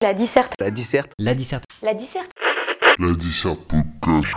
[0.00, 0.54] La disserte.
[0.60, 1.12] La disserte.
[1.18, 1.64] La disserte.
[1.82, 2.30] La disserte.
[3.00, 4.32] La disserte podcast.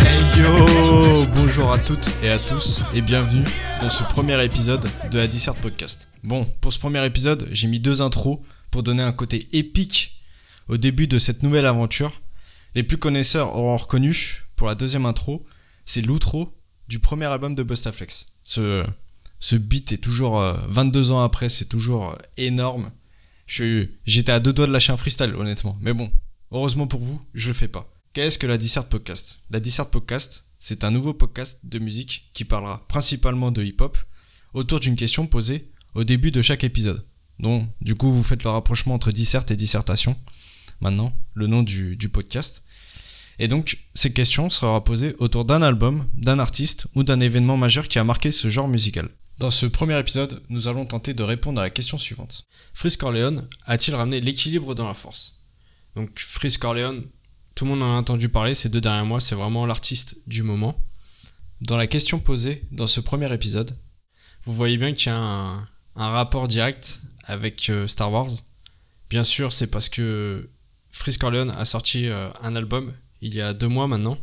[0.00, 3.44] Hey yo Bonjour à toutes et à tous et bienvenue
[3.80, 6.10] dans ce premier épisode de la Dissert Podcast.
[6.24, 8.40] Bon, pour ce premier épisode, j'ai mis deux intros
[8.72, 10.15] pour donner un côté épique
[10.68, 12.22] au début de cette nouvelle aventure.
[12.74, 15.46] Les plus connaisseurs auront reconnu, pour la deuxième intro,
[15.84, 16.52] c'est l'outro
[16.88, 18.26] du premier album de Bustaflex.
[18.44, 18.84] Ce,
[19.38, 22.90] ce beat est toujours, euh, 22 ans après, c'est toujours euh, énorme.
[23.46, 25.78] J'étais à deux doigts de lâcher un freestyle, honnêtement.
[25.80, 26.10] Mais bon,
[26.50, 27.92] heureusement pour vous, je le fais pas.
[28.12, 29.38] Qu'est-ce que la Dissert Podcast?
[29.50, 33.98] La Dissert Podcast, c'est un nouveau podcast de musique qui parlera principalement de hip-hop
[34.54, 37.04] autour d'une question posée au début de chaque épisode.
[37.38, 40.16] Donc, du coup, vous faites le rapprochement entre dissert et dissertation.
[40.80, 42.64] Maintenant, le nom du, podcast.
[43.38, 47.88] Et donc, ces questions sera posée autour d'un album, d'un artiste ou d'un événement majeur
[47.88, 49.08] qui a marqué ce genre musical.
[49.38, 52.46] Dans ce premier épisode, nous allons tenter de répondre à la question suivante.
[52.72, 55.44] Frisk Corleone a-t-il ramené l'équilibre dans la force?
[55.94, 57.04] Donc, Frisk Corleone,
[57.54, 60.42] tout le monde en a entendu parler ces deux derniers mois, c'est vraiment l'artiste du
[60.42, 60.82] moment.
[61.60, 63.76] Dans la question posée dans ce premier épisode,
[64.44, 65.66] vous voyez bien qu'il y a un,
[65.96, 68.30] un rapport direct avec euh, Star Wars.
[69.10, 70.50] Bien sûr, c'est parce que
[70.96, 74.18] Frisk Corleone a sorti euh, un album il y a deux mois maintenant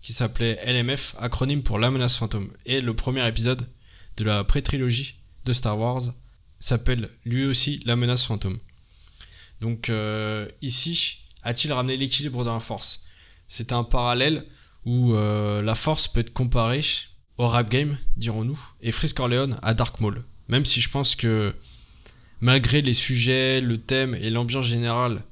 [0.00, 2.50] qui s'appelait LMF, acronyme pour La menace fantôme.
[2.64, 3.68] Et le premier épisode
[4.16, 6.02] de la pré-trilogie de Star Wars
[6.60, 8.58] s'appelle lui aussi La menace fantôme.
[9.60, 13.04] Donc euh, ici, a-t-il ramené l'équilibre dans la force?
[13.48, 14.46] C'est un parallèle
[14.86, 16.84] où euh, la force peut être comparée
[17.38, 20.24] au rap game, dirons-nous, et Frisk Corleone à Dark Maul.
[20.48, 21.54] Même si je pense que
[22.40, 25.24] malgré les sujets, le thème et l'ambiance générale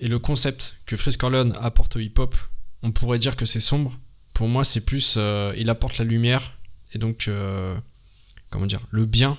[0.00, 2.34] et le concept que Frisk Corleone apporte au hip-hop,
[2.82, 3.98] on pourrait dire que c'est sombre.
[4.32, 6.58] Pour moi, c'est plus, euh, il apporte la lumière
[6.92, 7.76] et donc, euh,
[8.50, 9.38] comment dire, le bien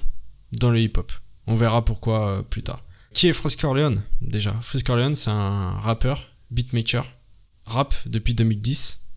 [0.53, 1.11] dans le hip-hop.
[1.47, 2.83] On verra pourquoi euh, plus tard.
[3.13, 4.53] Qui est Frisk Corleone déjà?
[4.61, 7.05] Frisk Corleone, c'est un rappeur, beatmaker,
[7.65, 9.07] rap depuis 2010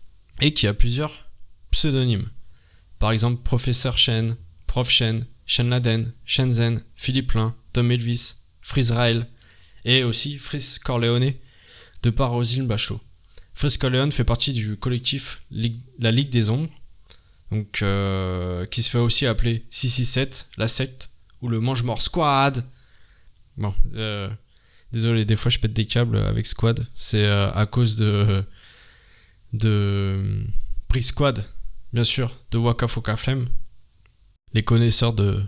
[0.41, 1.29] et qui a plusieurs
[1.71, 2.29] pseudonymes.
[2.97, 4.35] Par exemple, Professeur Shen,
[4.67, 9.27] Prof Shen, Shen Laden, Shenzhen, Philippe Lin, Tom Elvis, Frizrael
[9.85, 11.33] et aussi Frisk Corleone
[12.03, 13.01] de par Roselyne Bachelot.
[13.53, 16.69] Frisk Corleone fait partie du collectif La Ligue des Ombres,
[17.51, 21.09] donc, euh, qui se fait aussi appeler 667, la secte,
[21.41, 22.63] ou le Mange-Mort Squad.
[23.57, 24.29] Bon, euh,
[24.91, 28.43] désolé, des fois je pète des câbles avec Squad, c'est euh, à cause de.
[29.53, 30.43] de.
[30.89, 31.45] Brick Squad,
[31.93, 33.47] bien sûr, de Waka Foka Flame.
[34.53, 35.43] Les connaisseurs de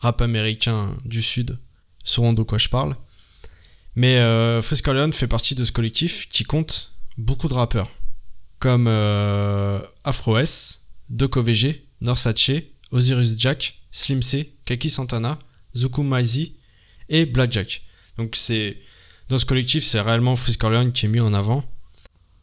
[0.00, 1.58] rap américain du Sud
[2.04, 2.96] sauront de quoi je parle.
[3.96, 7.90] Mais euh, fait partie de ce collectif qui compte beaucoup de rappeurs,
[8.58, 12.50] comme euh, Afro S, Doc OVG, Norsace,
[12.92, 15.38] Osiris Jack, Slim C, Kaki Santana,
[15.74, 16.56] Zuku Maizi
[17.08, 17.82] et Blackjack.
[18.18, 18.76] Donc c'est
[19.30, 21.64] dans ce collectif, c'est réellement Frisk Corleone qui est mis en avant.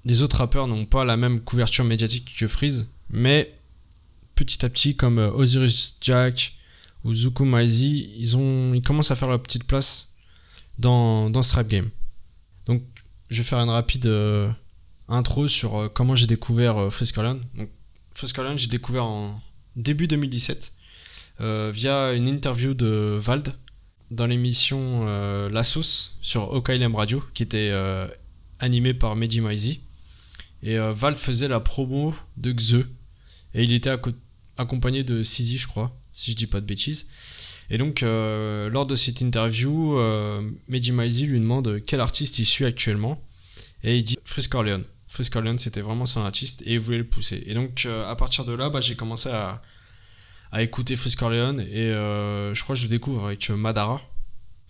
[0.06, 3.54] Les autres rappeurs n'ont pas la même couverture médiatique que Freeze, mais
[4.36, 6.56] petit à petit, comme euh, Osiris Jack
[7.04, 10.13] ou Zuku Maizi, ils, ont, ils commencent à faire leur petite place
[10.80, 11.90] dans, dans ce rap game.
[12.66, 12.84] Donc,
[13.30, 14.52] je vais faire une rapide euh,
[15.08, 17.42] intro sur euh, comment j'ai découvert euh, Frisk Corleone.
[17.56, 17.70] Donc,
[18.12, 19.42] Frisk Corleone, j'ai découvert en
[19.76, 20.74] début 2017
[21.42, 23.54] euh, via une interview de Vald
[24.12, 25.06] dans l'émission
[25.50, 27.72] La Sauce sur OKLM Radio qui était
[28.60, 29.80] animée par Mehdi Maizi.
[30.62, 32.76] Et Vald faisait la promo de Xe
[33.56, 34.14] et il était acco-
[34.58, 37.08] accompagné de Sizi, je crois, si je dis pas de bêtises.
[37.70, 42.46] Et donc, euh, lors de cette interview, euh, Mehdi Maizi lui demande quel artiste il
[42.46, 43.22] suit actuellement?
[43.84, 44.86] Et il dit Frisk Corleone.
[45.08, 47.44] Frisk Corleone, c'était vraiment son artiste et il voulait le pousser.
[47.46, 49.62] Et donc, euh, à partir de là, bah, j'ai commencé à,
[50.60, 54.02] écouter Frisk Corleone et euh, je crois que je découvre avec euh, Madara.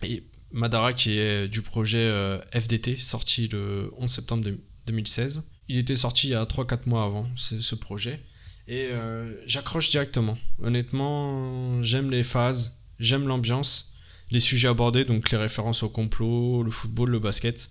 [0.02, 5.48] Et Madara qui est du projet euh, FDT, sorti le 11 septembre de- 2016.
[5.68, 8.22] Il était sorti il y a 3-4 mois avant ce, projet.
[8.68, 10.38] Et euh, j'accroche directement.
[10.62, 13.94] Honnêtement, j'aime les phases, j'aime l'ambiance,
[14.30, 17.70] les sujets abordés, donc les références au complot, le football, le basket,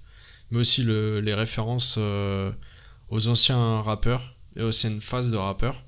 [0.51, 2.51] mais aussi le- les références euh,
[3.09, 5.83] aux anciens rappeurs et aux anciennes phases de rappeurs.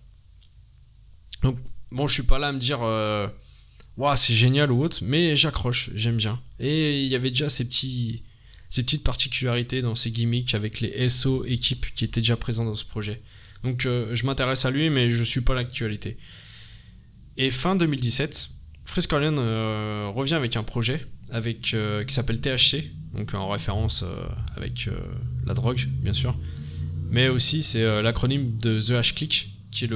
[1.44, 1.58] Donc,
[1.92, 3.28] bon, je suis pas là à me dire, euh,
[3.98, 6.42] Ouah, c'est génial ou autre, mais j'accroche, j'aime bien.
[6.60, 11.86] Et il y avait déjà ces petites particularités dans ces gimmicks avec les SO équipes
[11.96, 13.22] qui étaient déjà présents dans ce projet.
[13.64, 16.18] Donc euh, je m'intéresse à lui, mais je suis pas l'actualité.
[17.38, 18.50] Et fin 2017,
[18.86, 24.06] Frisk Corleone euh, revient avec un projet euh, qui s'appelle THC, donc en référence
[24.56, 24.90] avec
[25.46, 26.38] la drogue, bien sûr.
[27.10, 29.90] Mais aussi, c'est l'acronyme de The Hash Click, qui est,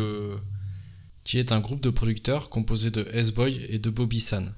[1.24, 4.54] qui est un groupe de producteurs composé de S-Boy et de Bobby San,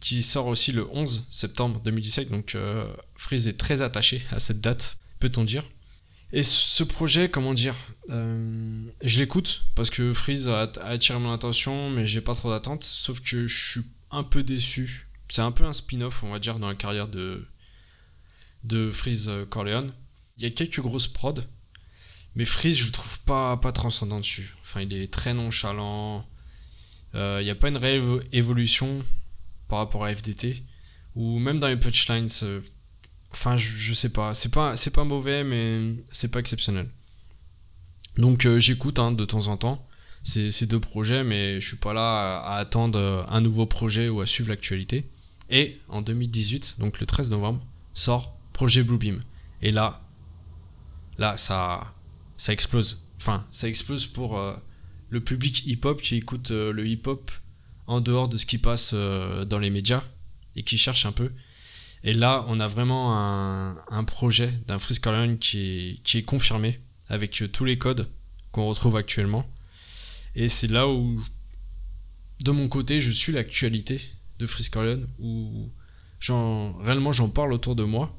[0.00, 2.56] qui sort aussi le 11 septembre 2017, donc
[3.16, 5.64] Freeze est très attaché à cette date, peut-on dire.
[6.32, 7.76] Et ce projet, comment dire,
[8.10, 12.84] euh, je l'écoute parce que Freeze a, attiré mon attention, mais j'ai pas trop d'attentes.
[12.84, 15.08] Sauf que je suis un peu déçu.
[15.28, 17.46] C'est un peu un spin-off, on va dire, dans la carrière de,
[18.64, 19.92] de Freeze Corleone.
[20.36, 21.44] Il y a quelques grosses prods,
[22.34, 24.54] mais Freeze, je le trouve pas, pas transcendant dessus.
[24.60, 26.26] Enfin, il est très nonchalant.
[27.14, 29.04] Euh, il n'y a pas une réelle évolution
[29.68, 30.64] par rapport à FDT.
[31.14, 32.60] Ou même dans les punchlines, euh,
[33.34, 34.32] Enfin, je, sais pas.
[34.32, 36.88] C'est pas, mauvais, mais c'est pas exceptionnel.
[38.16, 39.88] Donc euh, j'écoute hein, de temps en temps
[40.22, 44.26] ces, deux projets, mais je suis pas là à, attendre un nouveau projet ou à
[44.26, 45.10] suivre l'actualité.
[45.50, 49.20] Et en 2018, donc le 13 novembre, sort Projet Bluebeam.
[49.62, 50.08] Et là,
[51.18, 51.92] là, ça,
[52.48, 53.04] explose.
[53.16, 54.54] Enfin, ça explose pour euh,
[55.10, 57.32] le public hip-hop qui écoute euh, le hip-hop
[57.88, 60.04] en dehors de ce qui passe dans les médias
[60.54, 61.32] et qui cherche un peu.
[62.06, 65.00] Et là, on a vraiment un, projet d'un Freeze
[65.40, 68.08] qui est, confirmé avec euh, tous les codes
[68.52, 69.48] qu'on retrouve actuellement.
[70.34, 71.18] Et c'est là où,
[72.44, 74.00] de mon côté, je suis l'actualité
[74.38, 74.70] de Freeze
[75.18, 75.70] où
[76.82, 78.14] réellement j'en parle autour de moi.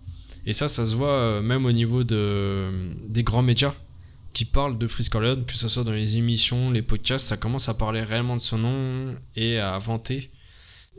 [0.48, 3.74] Et ça, ça se voit euh, même au niveau de, des grands médias
[4.34, 7.76] qui parlent de Freeze que ce soit dans les émissions, les podcasts, ça commence à
[7.76, 10.32] parler réellement de son nom et à vanter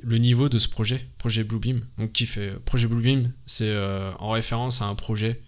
[0.03, 1.85] le niveau de ce projet, projet Bluebeam.
[1.99, 5.43] Donc qui fait projet Bluebeam, c'est euh, en référence à un projet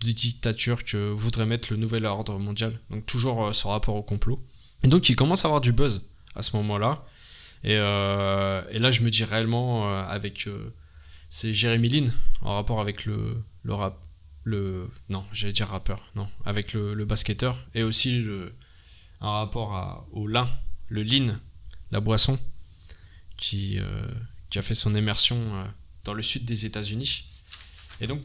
[0.00, 2.78] de dictature que voudrait mettre le nouvel ordre mondial.
[2.90, 4.42] Donc toujours euh, ce rapport au complot.
[4.82, 7.04] Et donc il commence à avoir du buzz à ce moment-là.
[7.62, 10.48] Et, euh, et, là je me dis réellement avec
[11.28, 12.06] c'est Jérémy Lin
[12.40, 14.02] en rapport avec le, le rap
[14.44, 18.54] le non j'allais dire rappeur non avec le, le basketteur et aussi le,
[19.20, 20.48] un rapport au lin
[20.88, 21.36] le lean
[21.90, 22.38] la boisson
[23.40, 24.06] qui, euh,
[24.50, 25.64] qui a fait son immersion euh,
[26.04, 27.24] dans le sud des États-Unis.
[28.00, 28.20] Et donc,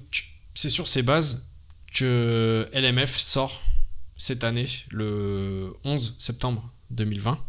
[0.53, 1.50] c'est sur ces bases
[1.95, 3.63] que LMF sort
[4.17, 7.44] cette année, le 11 septembre 2020.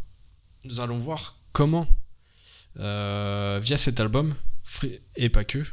[0.65, 1.87] Nous allons voir comment,
[2.79, 4.33] euh, via cet album,
[5.15, 5.63] et pas que,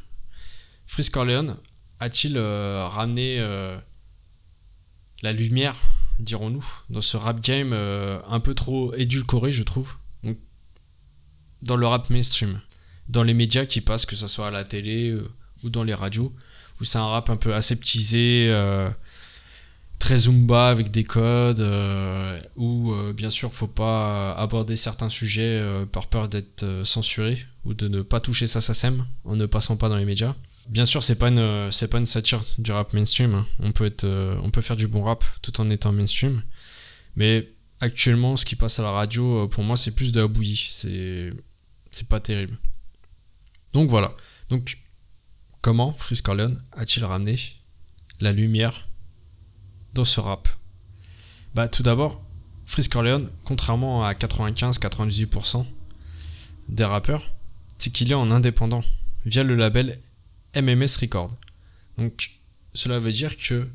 [0.87, 1.57] Freeze Corleone
[1.99, 3.39] a-t-il ramené
[5.23, 5.77] la lumière,
[6.21, 9.97] dirons-nous, dans ce rap game un peu trop édulcoré, je trouve
[11.65, 12.61] dans le rap mainstream,
[13.09, 15.29] dans les médias qui passent, que ce soit à la télé euh,
[15.63, 16.33] ou dans les radios,
[16.81, 18.91] où c'est un rap un peu aseptisé, euh,
[19.99, 25.63] très zumba avec des codes, euh, où bien sûr faut pas aborder certains sujets
[25.93, 29.89] par peur d'être censuré ou de ne pas toucher sa SACEM en ne passant pas
[29.89, 30.35] dans les médias.
[30.69, 33.35] Bien sûr, c'est pas une pas une satire du rap mainstream.
[33.35, 33.47] Hein.
[33.61, 34.07] On peut être
[34.43, 36.43] on peut faire du bon rap tout en étant mainstream,
[37.17, 37.49] mais
[37.81, 40.69] actuellement, ce qui passe à la radio, pour moi, c'est plus de la bouillie.
[40.71, 41.33] C'est
[41.95, 42.59] c'est pas terrible.
[43.73, 44.15] Donc voilà.
[44.49, 44.79] Donc,
[45.61, 47.39] comment Freeze Corleone a-t-il ramené
[48.21, 48.89] la lumière
[49.95, 50.49] dans ce rap?
[51.55, 52.23] Bah, tout d'abord,
[52.67, 55.65] Freeze Corleone, contrairement à 95-98%
[56.69, 57.33] des rappeurs,
[57.79, 58.83] c'est qu'il est en indépendant
[59.25, 60.01] via le label
[60.57, 61.37] MMS Record.
[61.99, 62.33] Donc,
[62.73, 63.69] cela veut dire que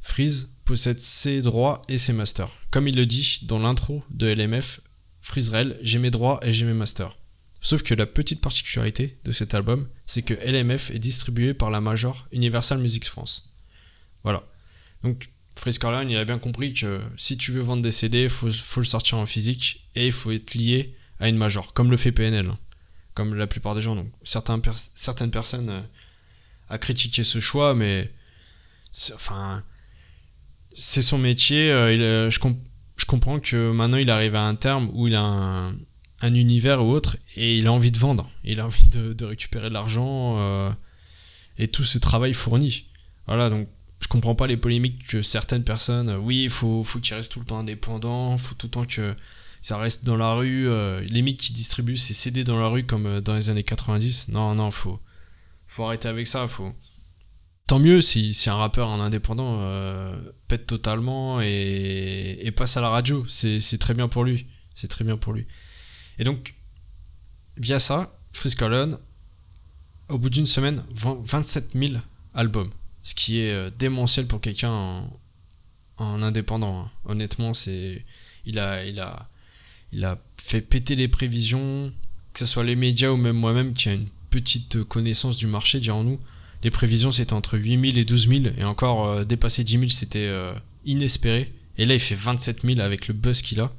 [0.00, 2.50] Freeze possède ses droits et ses masters.
[2.70, 4.80] Comme il le dit dans l'intro de LMF,
[5.22, 7.16] Freezerel, j'ai mes droits et j'ai mes masters.
[7.60, 11.80] Sauf que la petite particularité de cet album, c'est que LMF est distribué par la
[11.80, 13.52] major Universal Music France.
[14.22, 14.44] Voilà.
[15.02, 18.30] Donc, Freeze Corleone, il a bien compris que si tu veux vendre des CD, il
[18.30, 21.96] faut, le sortir en physique et il faut être lié à une major, comme le
[21.96, 22.58] fait PNL, hein.
[23.14, 24.06] comme la plupart des gens.
[24.22, 25.80] Certaines personnes euh,
[26.68, 28.12] a critiqué ce choix, mais
[29.14, 29.64] enfin,
[30.74, 31.72] c'est son métier.
[31.72, 32.38] Euh, je,
[32.96, 35.76] je comprends que maintenant il arrive à un terme où il a un,
[36.20, 39.68] un univers ou autre et il a envie de vendre, il a envie de, récupérer
[39.68, 40.70] de l'argent euh,
[41.58, 42.86] et tout ce travail fourni.
[43.26, 43.68] Voilà, donc
[44.00, 47.46] je comprends pas les polémiques que certaines personnes, oui, il faut, qu'il reste tout le
[47.46, 49.14] temps indépendant, faut tout le temps que
[49.60, 53.06] ça reste dans la rue, euh, les qui distribuent ces CD dans la rue comme
[53.06, 55.00] euh, dans les années 90, non, non, faut,
[55.66, 56.72] faut arrêter avec ça, faut...
[57.66, 59.60] Tant mieux si, si un rappeur, un indépendant,
[60.48, 65.04] pète totalement et, et passe à la radio, c'est très bien pour lui, c'est très
[65.04, 65.46] bien pour lui.
[66.18, 66.54] Et donc,
[67.56, 68.56] via ça, Freeze
[70.08, 71.94] au bout d'une semaine, vend 27 000
[72.34, 72.70] albums.
[73.02, 75.04] Ce qui est euh, démentiel pour quelqu'un
[75.98, 76.80] en, indépendant.
[76.80, 76.90] Hein.
[77.04, 78.04] Honnêtement, c'est.
[78.44, 79.28] Il a, il, a,
[79.92, 81.92] il a fait péter les prévisions,
[82.32, 85.80] que ce soit les médias ou même moi-même qui a une petite connaissance du marché,
[85.80, 86.18] dirons-nous.
[86.64, 90.32] Les prévisions c'était entre 8000 et 12 000 et encore dépasser 10 000 c'était
[90.84, 91.52] inespéré.
[91.76, 93.70] Et là il fait 27 000 avec le buzz qu'il a.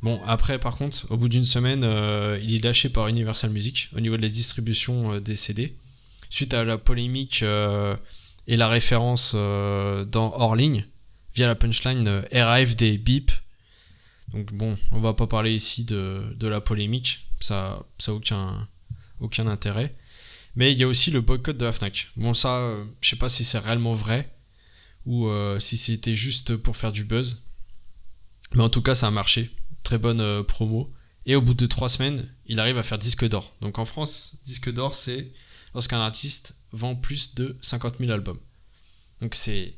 [0.00, 3.88] Bon, après, par contre, au bout d'une semaine, euh, il est lâché par Universal Music
[3.96, 5.76] au niveau de la distribution euh, des CD.
[6.30, 7.96] Suite à la polémique euh,
[8.46, 10.86] et la référence dans hors ligne,
[11.34, 13.30] via la punchline RAFD BIP.
[14.32, 18.68] Donc bon, on va pas parler ici de, la polémique, ça n'a aucun,
[19.20, 19.94] aucun intérêt.
[20.54, 22.08] Mais il y a aussi le boycott de la FNAC.
[22.16, 24.34] Bon, ça, je sais pas si c'est réellement vrai
[25.06, 27.42] ou si c'était juste pour faire du buzz.
[28.54, 29.50] Mais en tout cas, ça a marché
[29.88, 30.92] très bonne euh, promo.
[31.24, 33.54] Et au bout de trois semaines, il arrive à faire disque d'or.
[33.62, 35.32] Donc en France, disque d'or, c'est
[35.72, 38.38] lorsqu'un artiste vend plus de 50 000 albums.
[39.22, 39.76] Donc c'est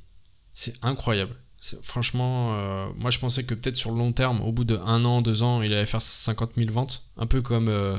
[0.50, 1.34] c'est incroyable.
[1.82, 5.04] Franchement, euh, moi je pensais que peut-être sur le long terme, au bout de un
[5.04, 7.96] an, deux ans, il allait faire 50 000 ventes, un peu comme euh,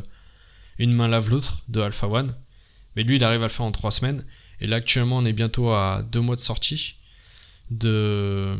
[0.79, 2.35] Une main lave l'autre de Alpha One.
[2.97, 4.25] Mais lui, il arrive à le faire en trois semaines.
[4.59, 6.95] Et là, actuellement, on est bientôt à deux mois de sortie
[7.69, 8.57] de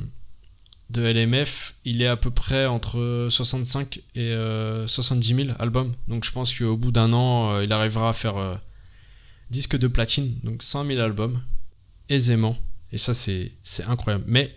[0.92, 4.34] de LMF, il est à peu près entre 65 et
[4.86, 5.94] 70 euh, 000 albums.
[6.08, 8.56] Donc je pense qu'au bout d'un an, euh, il arrivera à faire euh,
[9.50, 11.42] disque de platine, donc 100 000 albums,
[12.10, 12.58] aisément.
[12.92, 13.54] Et ça, c'est
[13.88, 14.26] incroyable.
[14.28, 14.54] Mais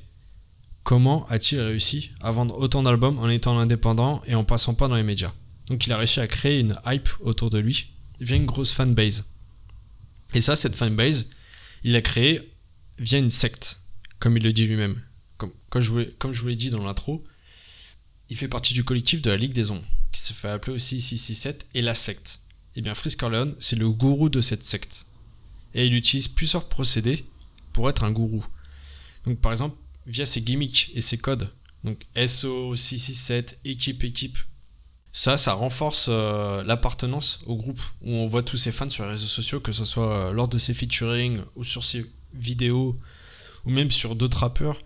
[0.82, 4.96] comment a-t-il réussi à vendre autant d'albums en étant indépendant et en passant pas dans
[4.96, 5.32] les médias?
[5.68, 9.24] Donc il a réussi à créer une hype autour de lui via une grosse fanbase.
[10.34, 11.30] Et ça, cette fanbase,
[11.84, 12.52] il l'a créée
[12.98, 13.80] via une secte,
[14.18, 15.00] comme il le dit lui-même
[15.74, 17.24] comme, je vous l'ai dit dans l'intro,
[18.30, 21.00] il fait partie du collectif de la Ligue des Ombres, qui se fait appeler aussi
[21.00, 22.40] 667 et la secte.
[22.76, 23.24] Et eh bien Frisk
[23.58, 25.06] c'est le gourou de cette secte.
[25.74, 27.24] Et il utilise plusieurs procédés
[27.72, 28.44] pour être un gourou.
[29.24, 29.76] Donc par exemple,
[30.06, 31.50] via ses gimmicks et ses codes,
[31.82, 34.38] donc SO, 667, équipe, équipe,
[35.12, 39.10] ça, ça renforce euh, l'appartenance au groupe, où on voit tous ses fans sur les
[39.10, 42.98] réseaux sociaux, que ce soit euh, lors de ses featuring ou sur ses vidéos,
[43.64, 44.78] ou même sur d'autres rappeurs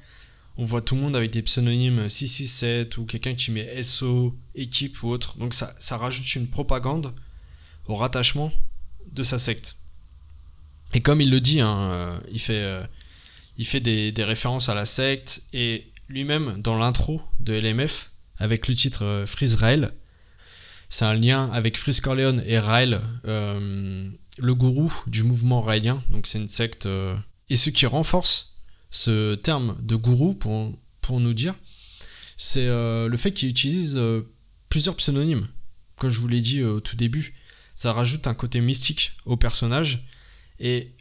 [0.59, 5.01] on voit tout le monde avec des pseudonymes 667 ou quelqu'un qui met SO, équipe
[5.05, 5.39] ou autre.
[5.39, 7.15] Donc ça, ça rajoute une propagande
[7.87, 8.53] au rattachement
[9.13, 9.77] de sa secte.
[10.95, 12.83] Et comme il le dit, hein, euh, il fait, euh,
[13.57, 18.75] il fait des, références à la secte et lui-même dans l'intro de LMF avec le
[18.75, 19.59] titre euh, Freeze
[20.89, 26.03] c'est un lien avec Freeze Corleone et Rail, le gourou du mouvement railien.
[26.09, 26.89] Donc c'est une secte.
[27.51, 28.58] et ce qui renforce
[28.91, 31.55] ce terme de gourou pour, pour nous dire,
[32.37, 34.23] c'est euh, le fait qu'il utilise euh,
[34.69, 35.49] plusieurs pseudonymes.
[35.97, 37.35] Comme je vous l'ai dit euh, au tout début,
[37.75, 40.07] ça rajoute un côté mystique au personnage.
[40.61, 40.95] Et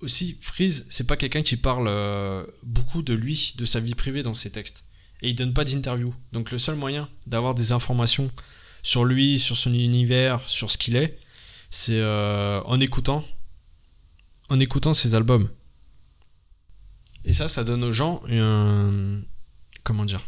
[0.00, 1.90] aussi, Freeze, c'est pas quelqu'un qui parle
[2.62, 4.86] beaucoup de lui, de sa vie privée dans ses textes.
[5.22, 6.14] Et il donne pas d'interview.
[6.32, 8.26] Donc le seul moyen d'avoir des informations
[8.82, 11.18] sur lui, sur son univers, sur ce qu'il est,
[11.70, 13.24] c'est en écoutant,
[14.48, 15.48] en écoutant ses albums.
[17.24, 19.20] Et ça, ça donne aux gens un.
[19.84, 20.22] Comment dire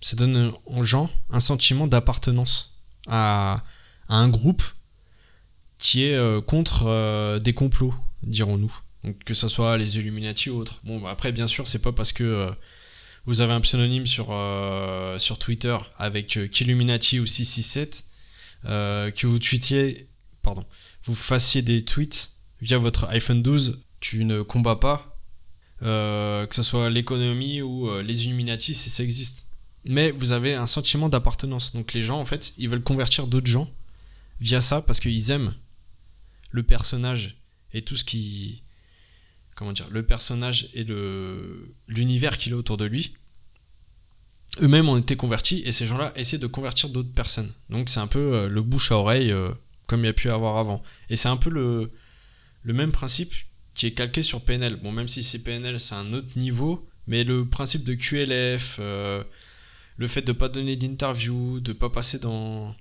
[0.00, 3.64] Ça donne aux gens un sentiment d'appartenance à,
[4.08, 4.62] un groupe
[5.78, 8.72] qui est euh, contre euh, des complots, dirons-nous.
[9.24, 10.80] Que ce soit les Illuminati ou autres.
[10.84, 12.50] Bon, bah, après, bien sûr, c'est pas parce que euh,
[13.26, 14.26] vous avez un pseudonyme sur,
[15.18, 18.04] sur Twitter avec Killuminati ou 667
[18.64, 20.08] que vous tweetiez.
[20.42, 20.64] Pardon.
[21.04, 25.11] Vous fassiez des tweets via votre iPhone 12, tu ne combats pas
[25.82, 29.48] euh, que ce soit l'économie ou euh, les Illuminati, si ça existe.
[29.84, 31.72] Mais vous avez un sentiment d'appartenance.
[31.72, 33.68] Donc les gens, en fait, ils veulent convertir d'autres gens
[34.40, 35.54] via ça parce qu'ils aiment
[36.50, 38.62] le personnage et tout ce qui.
[39.56, 43.14] Comment dire Le personnage et le l'univers qu'il a autour de lui.
[44.60, 47.50] Eux-mêmes ont été convertis et ces gens-là essaient de convertir d'autres personnes.
[47.70, 49.34] Donc c'est un peu euh, le bouche à oreille
[49.86, 50.82] comme il y a pu avoir avant.
[51.08, 51.90] Et c'est un peu le,
[52.62, 53.34] le même principe
[53.82, 54.76] qui est calqué sur PNL.
[54.76, 59.24] Bon, même si c'est PNL, c'est un autre niveau, mais le principe de QLF, euh,
[59.96, 62.76] le fait de ne pas donner d'interview, de ne pas passer dans,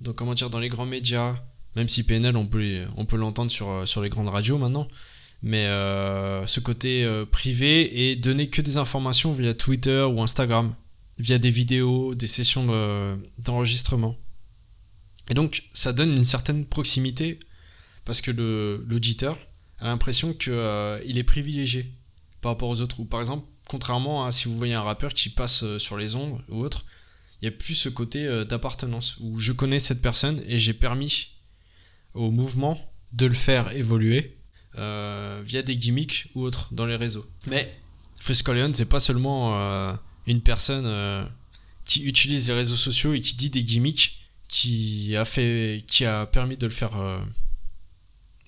[0.00, 1.36] dans, comment dire, dans les grands médias,
[1.76, 4.88] même si PNL, on peut, on peut l'entendre sur, euh, sur les grandes radios maintenant,
[5.42, 10.74] mais euh, ce côté privé et donner que des informations via Twitter ou Instagram,
[11.18, 12.64] via des vidéos, des sessions
[13.36, 14.16] d'enregistrement.
[15.28, 17.40] et donc, ça donne une certaine proximité
[18.06, 18.30] parce que
[18.88, 19.36] l'auditeur,
[19.80, 21.92] a l'impression qu'il euh, est privilégié
[22.40, 23.00] par rapport aux autres.
[23.00, 26.16] Ou par exemple, contrairement à si vous voyez un rappeur qui passe euh, sur les
[26.16, 26.84] ondes ou autre,
[27.40, 30.74] il y a plus ce côté euh, d'appartenance où je connais cette personne et j'ai
[30.74, 31.28] permis
[32.14, 32.80] au mouvement
[33.12, 34.36] de le faire évoluer
[34.74, 37.26] via des gimmicks ou autres dans les réseaux.
[37.48, 37.70] Mais
[38.20, 41.28] Frescoleon, c'est pas seulement une personne
[41.84, 44.18] qui utilise les réseaux sociaux et qui dit des gimmicks
[44.48, 47.24] qui a fait qui a permis de le faire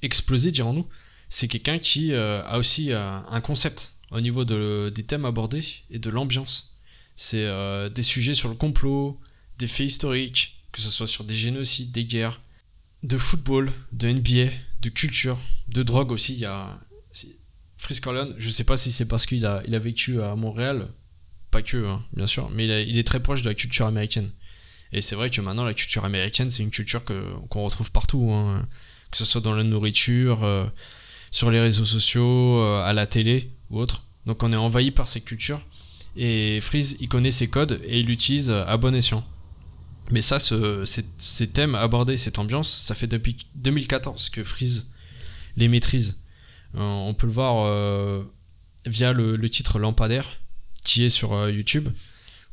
[0.02, 0.86] exploser dirons-nous
[1.32, 6.10] c'est quelqu'un qui a aussi un concept au niveau de, des thèmes abordés et de
[6.10, 6.76] l'ambiance.
[7.16, 7.48] C'est
[7.90, 9.18] des sujets sur le complot,
[9.58, 12.40] des faits historiques, que ce soit sur des génocides, des guerres,
[13.02, 16.34] de football, de NBA, de culture, de drogue aussi.
[16.34, 16.78] Il y a
[17.78, 18.00] Fritz
[18.38, 20.88] je sais pas si c'est parce qu'il a, il a vécu à Montréal,
[21.50, 24.30] pas que, hein, bien sûr, mais il, est très proche de la culture américaine.
[24.92, 28.64] Et c'est vrai que maintenant, la culture américaine, c'est une culture qu'on retrouve partout, hein.
[29.10, 30.64] que ce soit dans la nourriture, euh,
[31.32, 34.04] sur les réseaux sociaux, euh, à la télé ou autre.
[34.26, 35.60] Donc on est envahi par cette culture.
[36.14, 39.26] Et Freeze, il connaît ses codes et il l'utilise à bon escient.
[40.10, 44.90] Mais ça, ce, ces, thèmes abordés, cette ambiance, ça fait depuis 2014 que Freeze
[45.56, 46.18] les maîtrise.
[46.74, 48.22] Euh, on peut le voir euh,
[48.84, 50.38] via le, titre Lampadaire,
[50.84, 51.88] qui est sur YouTube,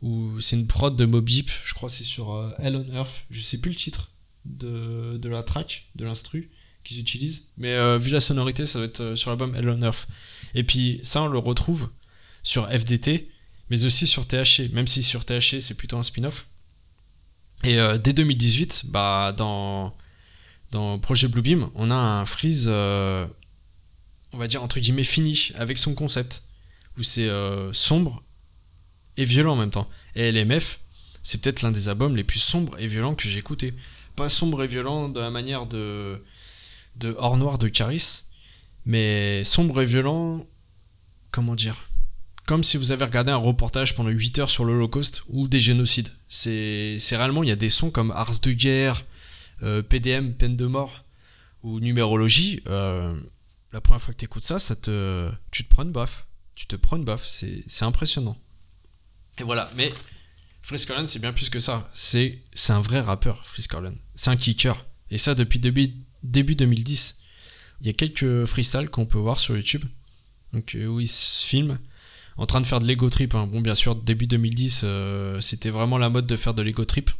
[0.01, 3.41] où c'est une prod de Mob Deep, je crois c'est sur Hell on Earth, je
[3.41, 4.11] sais plus le titre
[4.45, 6.49] de la track, de l'instru
[6.89, 10.07] qu'ils utilisent, mais vu la sonorité, ça doit être sur l'album Hell on Earth.
[10.55, 11.89] Et puis ça, on le retrouve
[12.43, 13.29] sur FDT,
[13.69, 16.47] mais aussi sur THC, même si sur THC c'est plutôt un spin-off.
[17.63, 19.95] Et euh, dès 2018, bah, dans,
[20.71, 23.27] dans Projet Bluebeam, on a un freeze, euh,
[24.31, 26.43] on va dire entre guillemets, fini avec son concept,
[26.97, 28.23] où c'est euh, sombre
[29.17, 29.89] et violent en même temps.
[30.15, 30.79] Et LMF,
[31.23, 33.73] c'est peut-être l'un des albums les plus sombres et violents que j'ai écouté.
[34.15, 36.23] Pas sombre et violent de la manière de,
[36.99, 38.23] de Hors Noir de Caris,
[38.85, 40.45] mais sombre et violent,
[41.31, 41.75] comment dire
[42.49, 46.09] comme si vous avez regardé un reportage pendant 8 heures sur l'Holocauste ou des génocides.
[46.27, 49.05] C'est réellement, il y a des sons comme Ars de guerre,
[49.61, 51.05] euh, PDM, peine de mort,
[51.61, 52.63] ou numérologie.
[52.65, 53.15] Euh,
[53.71, 56.25] la première fois que tu écoutes ça, ça te, tu te prends une baffe.
[56.55, 58.35] Tu te prends une baffe, c'est impressionnant.
[59.37, 59.93] Et voilà, mais
[60.63, 61.87] Frisk c'est bien plus que ça.
[61.93, 63.75] C'est un vrai rappeur, Frisk
[64.15, 64.87] C'est un kicker.
[65.11, 67.19] Et ça depuis début, début 2010.
[67.81, 69.85] Il y a quelques freestyles qu'on peut voir sur YouTube.
[70.53, 71.77] Donc, euh, où il se filme
[72.37, 73.35] en train de faire de l'ego trip.
[73.35, 73.47] Hein.
[73.47, 77.11] Bon, bien sûr, début 2010, euh, c'était vraiment la mode de faire de l'ego trip.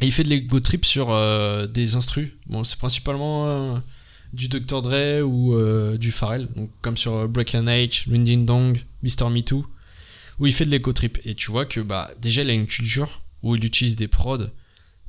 [0.00, 2.30] Et il fait de l'ego trip sur euh, des instrus.
[2.46, 3.80] Bon, c'est principalement
[4.32, 4.82] du Dr.
[4.82, 5.56] Dre ou
[5.96, 9.30] du Pharrell, donc comme sur Break and Age, Winding Dong, Mr.
[9.30, 9.64] Me Too,
[10.38, 11.18] où il fait de l'ego trip.
[11.24, 14.50] Et tu vois que bah, déjà, il a une culture où il utilise des prods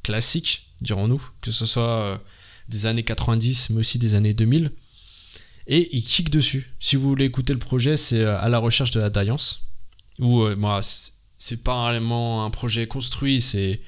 [0.03, 2.23] classiques, dirons-nous, que ce soit
[2.69, 4.71] des années 90, mais aussi des années 2000
[5.67, 6.75] et il kick dessus.
[6.79, 9.67] Si vous voulez écouter le projet, c'est euh, à la recherche de la Daillance,
[10.19, 10.79] où euh, moi,
[11.37, 13.81] c'est pas vraiment un projet construit, c'est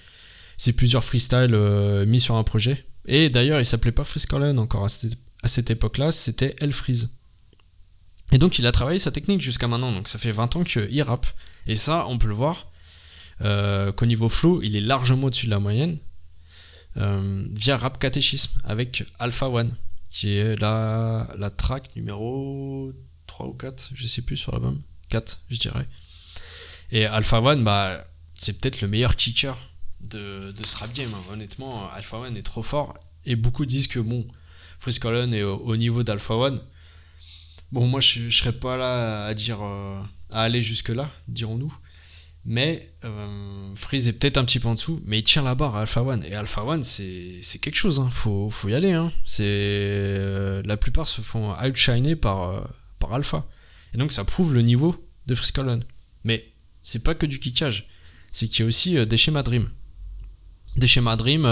[0.58, 2.86] c'est plusieurs freestyles euh, mis sur un projet.
[3.06, 7.18] Et d'ailleurs, il s'appelait pas Freeze encore à cette, à cette époque-là, c'était Elfreeze.
[8.34, 11.02] Et donc, il a travaillé sa technique jusqu'à maintenant, donc ça fait 20 ans qu'il
[11.02, 11.28] rappe.
[11.66, 12.72] Et ça, on peut le voir,
[13.40, 15.98] qu'au niveau flow, il est largement au-dessus de la moyenne,
[16.96, 19.76] via Rap Catéchisme, avec Alpha One
[20.10, 22.92] qui est la, la track numéro
[23.28, 24.82] 3 ou 4, je sais plus sur l'album.
[25.10, 25.88] 4, je dirais.
[26.92, 28.04] Et Alpha One, bah,
[28.36, 29.56] c'est peut-être le meilleur kicker
[30.02, 31.12] de, de ce rap game.
[31.14, 31.24] Hein.
[31.32, 32.98] Honnêtement, Alpha One est trop fort.
[33.26, 34.26] Et beaucoup disent que, bon,
[34.80, 36.62] Freeze Colon est au, niveau d'Alpha One.
[37.72, 41.74] Bon, moi, je, je serais pas là à dire, euh, à aller jusque-là, dirons-nous.
[42.46, 45.76] Mais euh, Freeze est peut-être un petit peu en dessous, mais il tient la barre
[45.76, 46.24] à Alpha One.
[46.24, 48.10] Et Alpha One, c'est quelque chose, hein.
[48.12, 48.94] faut, faut y aller.
[48.94, 49.12] Hein.
[49.40, 52.62] Euh, la plupart se font outshiner par, euh,
[53.00, 53.46] par Alpha.
[53.94, 54.96] Et donc ça prouve le niveau
[55.28, 55.82] de Freeze Colon.
[56.24, 57.88] Mais c'est pas que du kickage,
[58.32, 59.70] c'est qu'il y a aussi des schémas Dream.
[60.78, 61.46] Des schémas Dream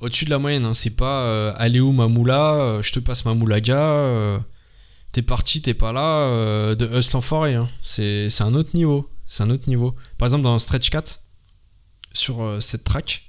[0.00, 0.64] au-dessus de la moyenne.
[0.64, 0.74] Hein.
[0.74, 4.42] C'est pas allez où ma moula, je te passe ma moulaga,
[5.12, 7.54] t'es parti, t'es pas là, de Hustle en forêt.
[7.54, 7.68] Hein.
[7.82, 9.94] C'est un autre niveau c'est un autre niveau.
[10.18, 11.20] Par exemple, dans Stretch 4,
[12.12, 13.24] sur euh, cette track,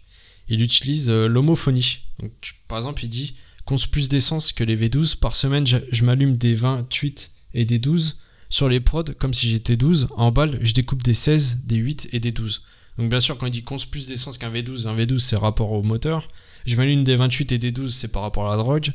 [0.48, 2.00] il utilise euh, l'homophonie.
[2.20, 2.32] Donc,
[2.68, 5.18] par exemple, il dit conce plus d'essence que les V12.
[5.18, 8.20] Par semaine, je, m'allume des 28 et des 12.
[8.50, 10.10] Sur les prods, comme si j'étais 12.
[10.16, 12.64] En balle, je découpe des 16, des 8 et des 12.
[12.98, 15.72] Donc, bien sûr, quand il dit conce plus d'essence qu'un V12, un V12 c'est rapport
[15.72, 16.28] au moteur.
[16.66, 18.92] Je m'allume des 28 et des 12, c'est par rapport à la drogue,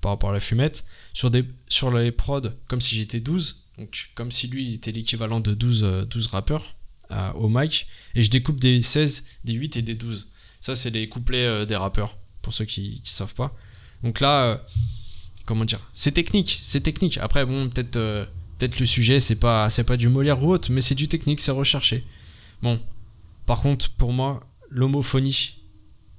[0.00, 0.84] par rapport à la fumette.
[1.12, 5.40] Sur, des, sur les prods, comme si j'étais 12, donc, comme si lui était l'équivalent
[5.40, 6.74] de 12, 12 euh, rappeurs
[7.12, 10.28] euh, au mic, et je découpe des 16, des 8 et des 12.
[10.60, 13.54] Ça, c'est les couplets euh, des rappeurs, pour ceux qui ne savent pas.
[14.02, 14.64] Donc là,
[15.46, 17.18] comment dire, c'est technique, c'est technique.
[17.18, 20.80] Après, bon, peut-être peut-être le sujet, c'est pas, c'est pas du Molière ou autre, mais
[20.80, 22.04] c'est du technique, c'est recherché.
[22.62, 22.80] Bon,
[23.46, 25.62] par contre, pour moi, l'homophonie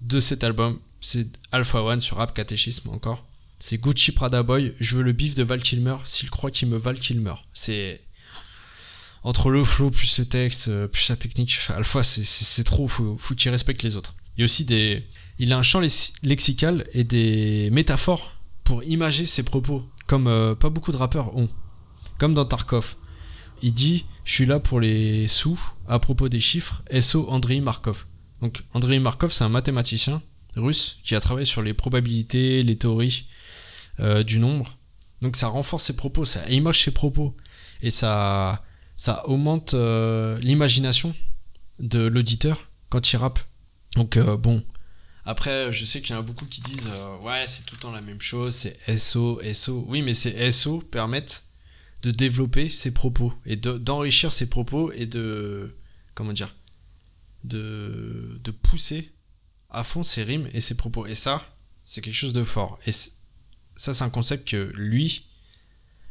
[0.01, 3.28] de cet album, c'est Alpha One sur Rap Catéchisme encore.
[3.59, 6.77] C'est Gucci Prada Boy, je veux le bif de Val Kilmer, s'il croit qu'il me
[6.77, 7.35] Val Kilmer.
[7.53, 8.01] C'est.
[9.23, 13.35] Entre le flow, plus le texte, euh, plus la technique, Alpha, c'est trop, faut, faut
[13.35, 14.15] qu'il respecte les autres.
[14.37, 15.03] Il y a aussi des.
[15.39, 15.81] Il a un champ
[16.23, 18.31] lexical et des métaphores
[18.63, 21.49] pour imager ses propos comme euh, pas beaucoup de rappeurs ont.
[22.17, 22.95] Comme dans Tarkov.
[23.61, 28.05] Il dit Je suis là pour les sous à propos des chiffres, SO Andrei Markov.
[28.41, 30.21] Donc Andrei Markov, c'est un mathématicien
[30.55, 33.27] russe qui a travaillé sur les probabilités, les théories
[33.99, 34.77] euh, du nombre.
[35.21, 37.35] Donc ça renforce ses propos, ça émoche ses propos.
[37.81, 38.63] Et ça,
[38.95, 41.13] ça augmente euh, l'imagination
[41.79, 43.39] de l'auditeur quand il rappe.
[43.95, 44.63] Donc euh, bon,
[45.25, 46.89] après je sais qu'il y en a beaucoup qui disent
[47.23, 49.85] ouais c'est tout le temps la même chose, c'est SO, SO.
[49.87, 51.43] Oui mais ces SO permettent
[52.01, 55.75] de développer ses propos et d'enrichir ses propos et de
[56.13, 56.55] comment dire
[57.43, 59.11] de, de pousser
[59.69, 61.05] à fond ses rimes et ses propos.
[61.05, 61.41] Et ça,
[61.83, 62.79] c'est quelque chose de fort.
[62.85, 62.91] Et
[63.79, 65.23] ça, c'est un concept que lui,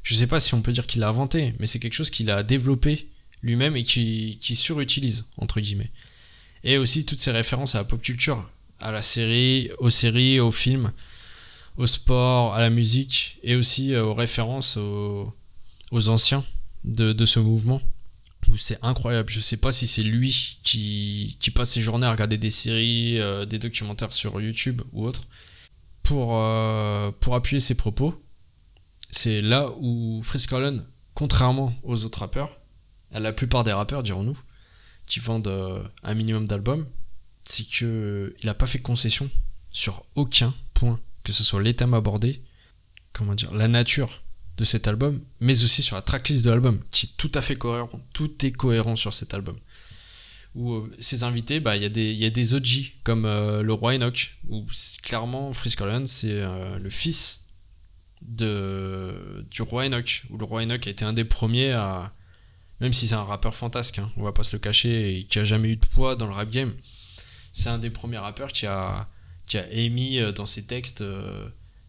[0.02, 2.30] je sais pas si on peut dire qu'il l'a inventé, mais c'est quelque chose qu'il
[2.30, 3.10] a développé
[3.42, 5.90] lui-même et qui, surutilise, entre guillemets.
[6.64, 8.50] Et aussi toutes ces références à la pop culture,
[8.80, 10.92] à la série, aux séries, aux films,
[11.76, 15.34] au sport, à la musique, et aussi euh, aux références aux,
[15.92, 16.44] anciens
[16.84, 17.82] de, ce mouvement
[18.56, 19.28] c'est incroyable.
[19.28, 23.20] Je sais pas si c'est lui qui, qui, passe ses journées à regarder des séries,
[23.20, 25.24] euh, des documentaires sur YouTube ou autre,
[26.08, 28.18] pour, euh, pour appuyer ses propos.
[29.10, 30.54] C'est là où Frisk
[31.12, 32.58] contrairement aux autres rappeurs,
[33.12, 34.38] à la plupart des rappeurs, dirons-nous,
[35.04, 36.86] qui vendent euh, un minimum d'albums,
[37.44, 39.28] c'est que il a pas fait concession
[39.70, 42.42] sur aucun point, que ce soit les thèmes abordés,
[43.12, 44.22] comment dire, la nature
[44.56, 47.56] de cet album, mais aussi sur la tracklist de l'album, qui est tout à fait
[47.56, 48.00] cohérent.
[48.14, 49.58] Tout est cohérent sur cet album.
[50.58, 53.94] Où euh, ses invités, bah, il y, y, a des OG, comme euh, le roi
[53.94, 54.66] Enoch, où
[55.02, 57.46] clairement Frisk c'est euh, le fils
[58.22, 62.12] de, du roi Enoch, où le roi Enoch a été un des premiers à.
[62.80, 65.38] Même si c'est un rappeur fantasque, hein, on va pas se le cacher, et qui
[65.38, 66.74] a jamais eu de poids dans le rap game,
[67.52, 69.08] c'est un des premiers rappeurs qui a,
[69.46, 71.02] qui a émis dans ses textes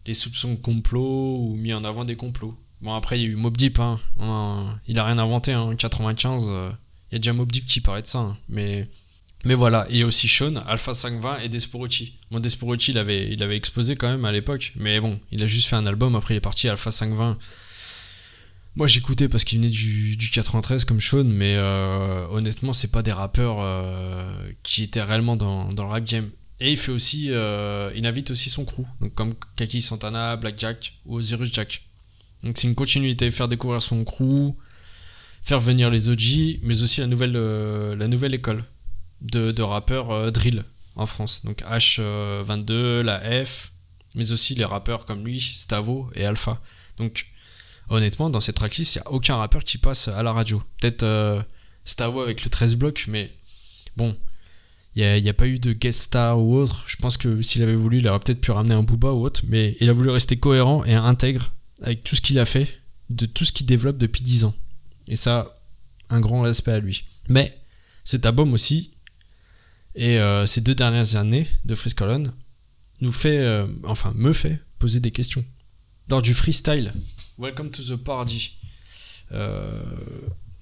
[0.06, 2.56] les soupçons de complot ou mis en avant des complots.
[2.80, 4.00] Bon, après, il y a eu Mob Deep, hein.
[4.86, 5.76] il a rien inventé, en hein.
[5.76, 6.70] 95, euh,
[7.10, 8.38] il y a déjà Mob qui parlait de ça, hein.
[8.48, 8.88] mais,
[9.44, 9.86] mais voilà.
[9.90, 12.18] Et aussi Sean, Alpha 520 et Desporucci.
[12.30, 15.46] Bon, Desporucci, il avait, il avait explosé quand même à l'époque, mais bon, il a
[15.46, 17.38] juste fait un album, après il est parti Alpha 520.
[18.76, 23.02] Moi j'écoutais parce qu'il venait du, du, 93 comme Sean, mais euh, honnêtement, c'est pas
[23.02, 24.30] des rappeurs euh,
[24.62, 26.30] qui étaient réellement dans, dans le rap game.
[26.60, 30.94] Et il fait aussi, euh, il invite aussi son crew, donc comme Kaki Santana, Blackjack
[31.06, 31.82] ou Osiris Jack.
[32.44, 34.54] Donc c'est une continuité, faire découvrir son crew,
[35.42, 38.64] faire venir les OG, mais aussi la nouvelle, euh, la nouvelle école
[39.20, 40.64] de, de rappeurs euh, drill
[40.96, 41.42] en France.
[41.44, 43.72] Donc H22, la F,
[44.14, 46.60] mais aussi les rappeurs comme lui, Stavo et Alpha.
[46.96, 47.26] Donc
[47.88, 50.62] honnêtement, dans cette tracklist, il n'y a aucun rappeur qui passe à la radio.
[50.80, 51.44] Peut-être
[51.84, 53.32] Stavo avec le 13 blocs, mais
[53.96, 54.16] bon,
[54.96, 56.84] il n'y a, pas eu de guest star ou autre.
[56.86, 59.42] Je pense que s'il avait voulu, il aurait peut-être pu ramener un Booba ou autre,
[59.46, 63.26] mais il a voulu rester cohérent et intègre avec tout ce qu'il a fait, de
[63.26, 64.54] tout ce qu'il développe depuis 10 ans.
[65.08, 65.60] Et ça,
[66.08, 67.04] un grand respect à lui.
[67.28, 67.58] Mais
[68.04, 68.92] cet album aussi,
[69.94, 72.32] et euh, ces deux dernières années de Freeze Colon,
[73.00, 75.44] nous fait, euh, enfin me fait poser des questions.
[76.08, 76.92] Lors du freestyle,
[77.38, 78.58] Welcome to the Party,
[79.32, 79.82] euh,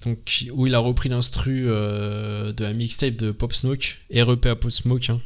[0.05, 4.71] donc où il a repris l'instru de la mixtape de Pop Smoke, REP à Pop
[4.71, 5.09] Smoke.
[5.09, 5.21] Hein.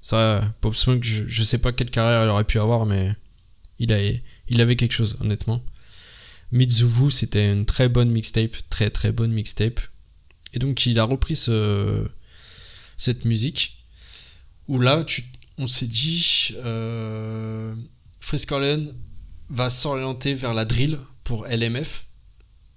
[0.00, 3.14] Ça, Pop Smoke, je, sais pas quelle carrière il aurait pu avoir, mais
[3.78, 3.98] il, a,
[4.48, 5.62] il avait quelque chose, honnêtement.
[6.52, 9.80] Mitsuvu, c'était une très bonne mixtape, très très bonne mixtape.
[10.54, 12.06] Et donc il a repris ce,
[12.96, 13.84] cette musique,
[14.66, 15.04] où là,
[15.58, 17.74] on s'est dit, euh,
[19.50, 22.08] va s'orienter vers la drill pour LMF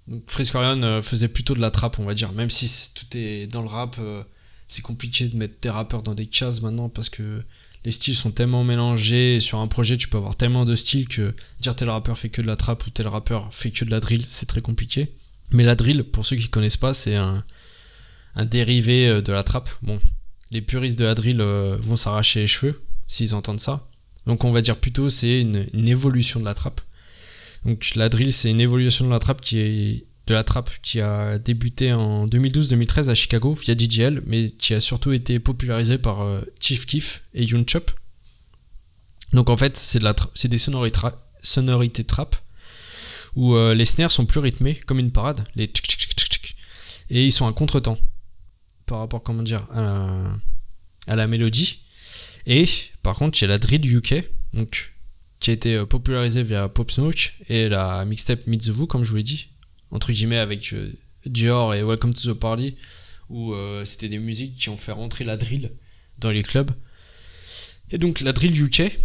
[0.06, 2.32] donc Friskorian euh, faisait plutôt de la trappe, on va dire.
[2.32, 4.24] Même si tout est dans le rap, euh,
[4.68, 7.42] c'est compliqué de mettre des rappeurs dans des cases maintenant parce que
[7.84, 9.40] les styles sont tellement mélangés.
[9.40, 12.42] sur un projet, tu peux avoir tellement de styles que dire tel rappeur fait que
[12.42, 15.12] de la trappe ou tel rappeur fait que de la drill, c'est très compliqué.
[15.50, 17.44] Mais la drill, pour ceux qui connaissent pas, c'est un,
[18.44, 19.70] dérivé euh, de la trappe.
[19.82, 20.00] Bon,
[20.50, 23.88] les puristes de la drill vont s'arracher les cheveux s'ils entendent ça.
[24.26, 26.80] Donc on va dire plutôt c'est une évolution de la trappe.
[27.64, 31.00] Donc la drill, c'est une évolution de la trappe qui est de la trappe qui
[31.00, 36.22] a débuté en 2012-2013 à Chicago via DJL, mais qui a surtout été popularisée par
[36.22, 37.90] euh, Chief Keef et Yoon Chop.
[39.32, 42.36] Donc en fait, c'est des sonorités, trap
[43.34, 45.66] où euh, les snares sont plus rythmés comme une parade, les
[47.10, 47.98] et ils sont à contretemps
[48.86, 51.82] par rapport comment dire à la, mélodie.
[52.46, 52.66] Et
[53.02, 54.24] par contre, il y a la drill UK,
[55.40, 59.16] qui a été euh, popularisé via Pop Smoke et la mixtape Vous, comme je vous
[59.16, 59.48] l'ai dit,
[59.92, 60.92] entre guillemets avec euh,
[61.26, 62.76] Dior et Welcome to the Party,
[63.28, 65.70] où euh, c'était des musiques qui ont fait rentrer la drill
[66.18, 66.72] dans les clubs.
[67.92, 68.98] Et donc la drill UK,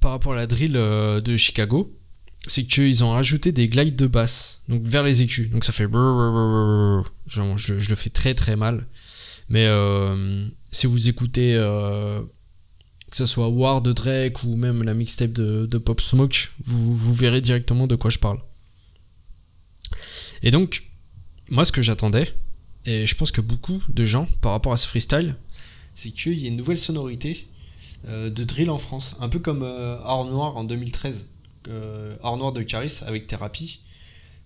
[0.00, 1.98] par rapport à la drill de Chicago,
[2.46, 5.50] c'est qu'ils ont rajouté des glides de basse, donc vers les écus.
[5.50, 5.84] Donc ça fait.
[7.26, 8.86] Je, je le fais très très mal.
[9.48, 12.22] Mais euh, si vous écoutez, euh,
[13.10, 16.96] que ce soit War de Drake ou même la mixtape de, de Pop Smoke, vous,
[16.96, 18.38] vous verrez directement de quoi je parle.
[20.44, 20.84] Et donc,
[21.48, 22.32] moi ce que j'attendais,
[22.84, 25.36] et je pense que beaucoup de gens par rapport à ce freestyle,
[25.94, 27.48] c'est qu'il y ait une nouvelle sonorité
[28.06, 31.30] euh, de drill en France, un peu comme euh, Or Noir en 2013,
[31.68, 33.80] euh, Or Noir de Caris avec Thérapie,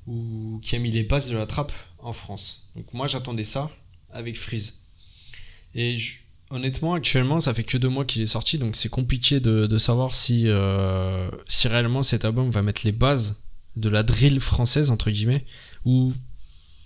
[0.06, 2.70] ou qui a mis les bases de la trappe en France.
[2.76, 3.68] Donc moi j'attendais ça
[4.11, 4.84] avec Freeze.
[5.74, 5.98] Et
[6.50, 10.14] honnêtement, actuellement, ça fait que deux mois qu'il est sorti, donc c'est compliqué de, savoir
[10.14, 15.11] si, euh, si réellement cet album va mettre les bases de la drill française, entre
[15.11, 15.44] guillemets,
[15.85, 16.12] ou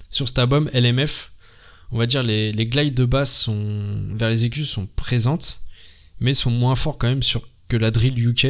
[0.08, 1.32] sur cet album, LMF,
[1.90, 5.62] on va dire les, les glides de basse vers les écus sont présentes,
[6.20, 7.22] mais sont moins forts quand même
[7.68, 8.46] que la drill UK,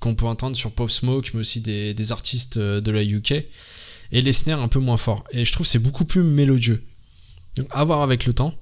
[0.00, 3.32] qu'on peut entendre sur Pop Smoke, mais aussi des, des artistes euh, de la UK,
[4.12, 5.24] et les snares un peu moins forts.
[5.32, 6.84] Et je trouve c'est beaucoup plus mélodieux.
[7.56, 8.54] Donc à voir avec le temps.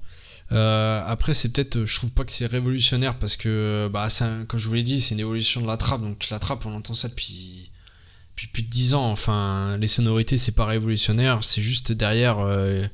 [0.51, 4.07] Euh, après, c'est peut-être, je trouve pas que c'est révolutionnaire parce que, bah,
[4.47, 6.01] comme je vous l'ai dit, c'est une évolution de la trappe.
[6.01, 7.69] Donc la trappe, on entend ça depuis,
[8.37, 9.11] depuis plus de 10 ans.
[9.11, 12.85] Enfin, les sonorités, c'est pas révolutionnaire, c'est juste derrière euh,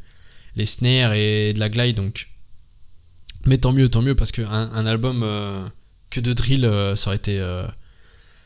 [0.55, 1.97] les snares et de la glide.
[1.97, 2.29] Donc,
[3.45, 5.61] mais tant mieux, tant mieux parce qu'un un album euh,
[6.09, 6.61] que de drill,
[6.95, 7.39] ça aurait été,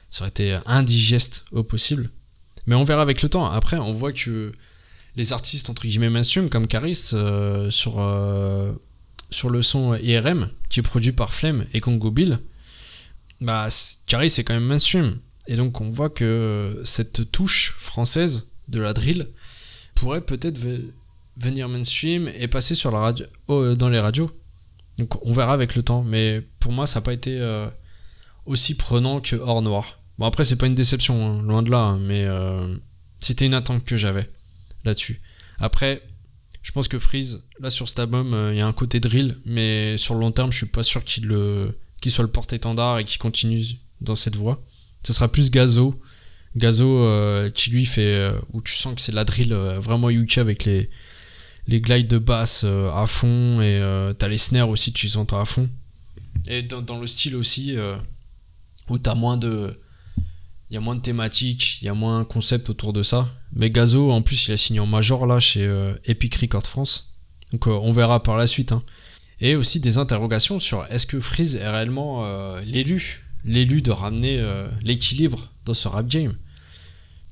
[0.09, 2.09] ça aurait été indigeste au possible.
[2.65, 3.45] Mais on verra avec le temps.
[3.45, 4.51] Après, on voit que
[5.15, 11.31] les artistes entre guillemets mainstream comme Caris sur le son IRM, qui est produit par
[11.31, 12.39] Flemme et Congo Bill,
[13.39, 13.67] bah,
[14.07, 15.19] Carrie c'est quand même mainstream.
[15.47, 19.29] Et donc on voit que cette touche française de la drill
[19.95, 20.59] pourrait peut-être
[21.37, 24.29] venir mainstream et passer sur la radio, dans les radios.
[24.97, 27.69] Donc on verra avec le temps, mais pour moi ça n'a pas été euh,
[28.45, 30.01] aussi prenant que Hors Noir.
[30.17, 32.75] Bon après c'est pas une déception, hein, loin de là, hein, mais euh,
[33.19, 34.29] c'était une attente que j'avais
[34.83, 35.21] là-dessus.
[35.59, 36.01] Après,
[36.61, 39.37] je pense que Freeze, là sur cet album, euh, il y a un côté drill,
[39.45, 41.25] mais sur le long terme, je suis pas sûr qu'il
[42.07, 43.63] soit le porte-étendard et qu'il continue
[44.01, 44.63] dans cette voie.
[45.07, 45.99] Ce sera plus Gazo.
[46.55, 50.37] Gazo euh, qui lui fait, euh, où tu sens que c'est la drill vraiment UK
[50.37, 50.89] avec les,
[51.67, 53.81] les glides de basse à fond et
[54.19, 55.69] t'as les snares aussi, tu les entends à fond.
[56.47, 57.75] Et dans, le style aussi,
[58.89, 59.79] où t'as moins de
[60.69, 63.29] il y a moins de thématiques, il y a moins de concept autour de ça.
[63.53, 67.15] Mais Gazo, en plus, il a signé en major là chez euh, Epic Records France.
[67.53, 68.73] Donc euh, on verra par la suite.
[68.73, 68.83] Hein.
[69.39, 73.26] Et aussi des interrogations sur est-ce que Freeze est réellement euh, l'élu?
[73.47, 74.45] L'élu de ramener
[74.83, 76.35] l'équilibre dans ce rap game.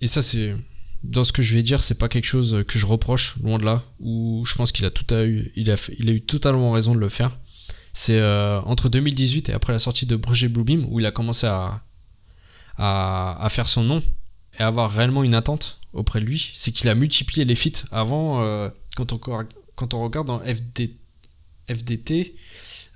[0.01, 0.55] Et ça, c'est.
[1.03, 3.65] Dans ce que je vais dire, c'est pas quelque chose que je reproche, loin de
[3.65, 3.83] là.
[3.99, 6.95] Où je pense qu'il a, tout a, eu, il a, il a eu totalement raison
[6.95, 7.37] de le faire.
[7.93, 11.85] C'est entre 2018 et après la sortie de Projet Bluebeam où il a commencé à,
[12.77, 14.03] à, faire son nom
[14.59, 17.85] et avoir réellement une attente auprès de lui, c'est qu'il a multiplié les feats.
[17.91, 20.97] Avant, euh, quand, on, quand on regarde dans FD,
[21.69, 22.39] FDT, euh,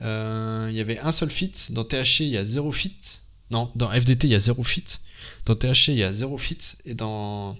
[0.02, 1.72] il y avait un seul feat.
[1.72, 3.24] Dans THC, il y a zéro feat.
[3.52, 5.02] Non, dans FDT, il y a zéro feat.
[5.46, 6.78] Dans THC, il y a zéro feat.
[6.86, 7.58] Et dans,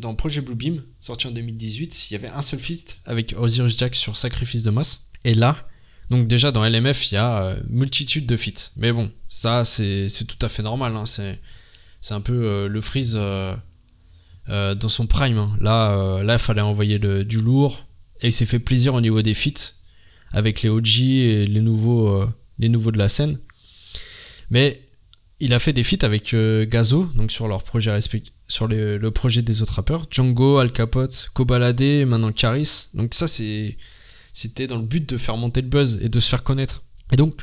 [0.00, 3.94] dans Projet Bluebeam, sorti en 2018, il y avait un seul feat avec Osiris Jack
[3.94, 5.10] sur Sacrifice de masse.
[5.24, 5.68] Et là,
[6.10, 8.70] donc déjà dans LMF, il y a euh, multitude de feats.
[8.76, 10.96] Mais bon, ça c'est tout à fait normal.
[10.96, 11.04] Hein.
[11.06, 13.54] C'est un peu euh, le freeze euh,
[14.46, 15.38] dans son prime.
[15.38, 15.56] Hein.
[15.60, 17.86] Là, là, il fallait envoyer le, du lourd.
[18.20, 19.74] Et il s'est fait plaisir au niveau des feats
[20.34, 22.26] avec les OG et les nouveaux,
[22.58, 23.38] les nouveaux de la scène.
[24.50, 24.82] Mais
[25.40, 26.34] il a fait des feats avec
[26.68, 27.98] Gazo, donc sur leur projet
[28.46, 30.06] sur le projet des autres rappeurs.
[30.10, 32.88] Django, Al Capote, Kobalade, maintenant Caris.
[32.94, 36.42] Donc ça c'était dans le but de faire monter le buzz et de se faire
[36.42, 36.82] connaître.
[37.12, 37.40] Et donc,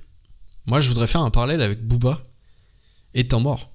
[0.66, 2.26] moi, je voudrais faire un parallèle avec Booba
[3.14, 3.72] et Temps Mort.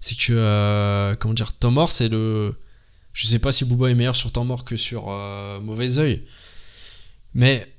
[0.00, 2.54] C'est que, euh, comment dire, Temps c'est le.
[3.12, 6.24] Je sais pas si Booba est meilleur sur Temps Mort que sur euh, Mauvais Oeil.
[7.34, 7.71] Mais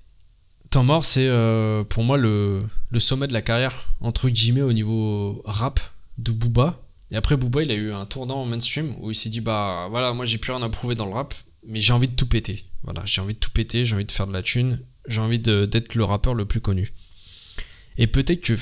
[0.73, 2.63] Temps Mort, c'est euh, pour moi le,
[2.97, 5.79] sommet de la carrière, entre guillemets, au niveau rap
[6.17, 6.81] de Booba.
[7.11, 10.13] Et après, Booba, il a eu un tournant mainstream où il s'est dit, bah voilà,
[10.13, 12.65] moi j'ai plus rien à prouver dans le rap, mais j'ai envie de tout péter.
[12.81, 15.37] Voilà, j'ai envie de tout péter, j'ai envie de faire de la thune, j'ai envie
[15.37, 16.91] d'être le rappeur le plus connu.
[17.97, 18.55] Et peut-être que,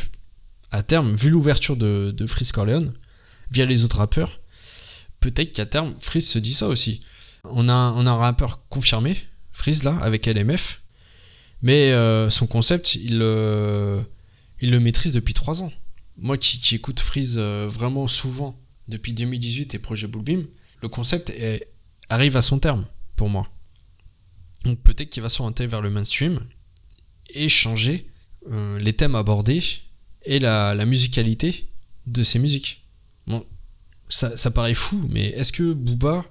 [0.72, 2.94] à terme, vu l'ouverture de, Freeze Corleone,
[3.52, 4.42] via les autres rappeurs,
[5.22, 7.06] peut-être qu'à terme, Freeze se dit ça aussi.
[7.46, 9.16] On a un rappeur confirmé,
[9.54, 10.81] Freeze là, avec LMF,
[11.62, 14.02] mais euh, son concept, il, euh,
[14.62, 15.72] il le maîtrise depuis 3 ans.
[16.18, 20.46] Moi qui, écoute Freeze euh, vraiment souvent depuis 2018 et Projet Bullbeam,
[20.82, 21.32] le concept
[22.10, 23.48] arrive à son terme pour moi.
[24.66, 26.40] Donc peut-être qu'il va s'orienter vers le mainstream
[27.30, 28.08] et changer
[28.80, 29.62] les thèmes abordés
[30.24, 31.70] et la, musicalité
[32.08, 32.88] de ses musiques.
[34.10, 36.26] Ça, ça paraît fou, mais est-ce que Booba,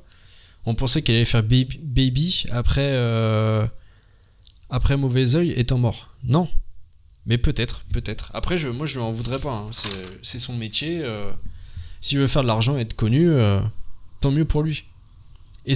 [0.67, 2.91] on pensait qu'elle allait faire Baby, après,
[4.71, 6.49] après Mauvais Oeil étant mort Non.
[7.27, 8.31] Mais peut-être, peut-être.
[8.35, 9.53] Après, je, moi, je n'en voudrais pas.
[9.55, 9.69] hein.
[10.23, 11.01] C'est- son métier.
[11.03, 11.33] euh,
[12.01, 13.61] S'il veut faire de l'argent et être connu, euh,
[14.21, 14.85] tant mieux pour lui.
[15.67, 15.75] Et,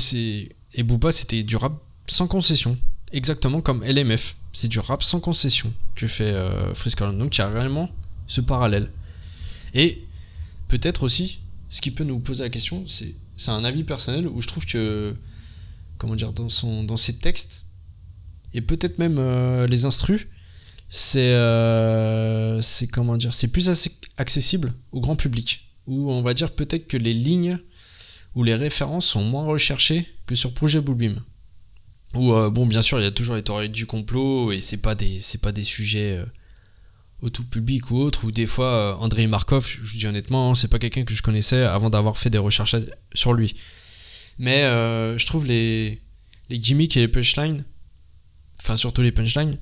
[0.72, 1.74] et Booba, c'était du rap
[2.07, 2.78] sans concession.
[3.12, 4.37] Exactement comme LMF.
[4.52, 6.72] C'est du rap sans concession que fait euh.
[7.12, 7.90] Donc il y a réellement
[8.26, 8.90] ce parallèle.
[9.74, 10.02] Et
[10.68, 14.40] peut-être aussi, ce qui peut nous poser la question, c'est c'est un avis personnel où
[14.40, 15.14] je trouve que,
[15.98, 17.64] comment dire, dans, son, dans ses textes,
[18.55, 20.29] et peut-être même euh, les instrus,
[20.88, 23.69] c'est, euh, c'est comment dire, c'est plus
[24.17, 25.69] accessible au grand public.
[25.88, 27.59] Ou on va dire peut-être que les lignes
[28.35, 31.21] ou les références sont moins recherchées que sur Projet Bluebeam.
[32.14, 34.79] Ou euh, bon, bien sûr, il y a toujours les théories du complot et c'est
[34.79, 36.25] pas des, c'est pas des sujets
[37.23, 38.25] au tout public ou autre.
[38.25, 41.62] Ou des fois, Andrei Markov, je vous dis honnêtement, c'est pas quelqu'un que je connaissais
[41.62, 42.77] avant d'avoir fait des recherches
[43.14, 43.57] sur lui.
[44.38, 46.01] Mais je trouve les,
[46.51, 47.64] les gimmicks et les punchlines,
[48.64, 49.59] enfin surtout les punchlines,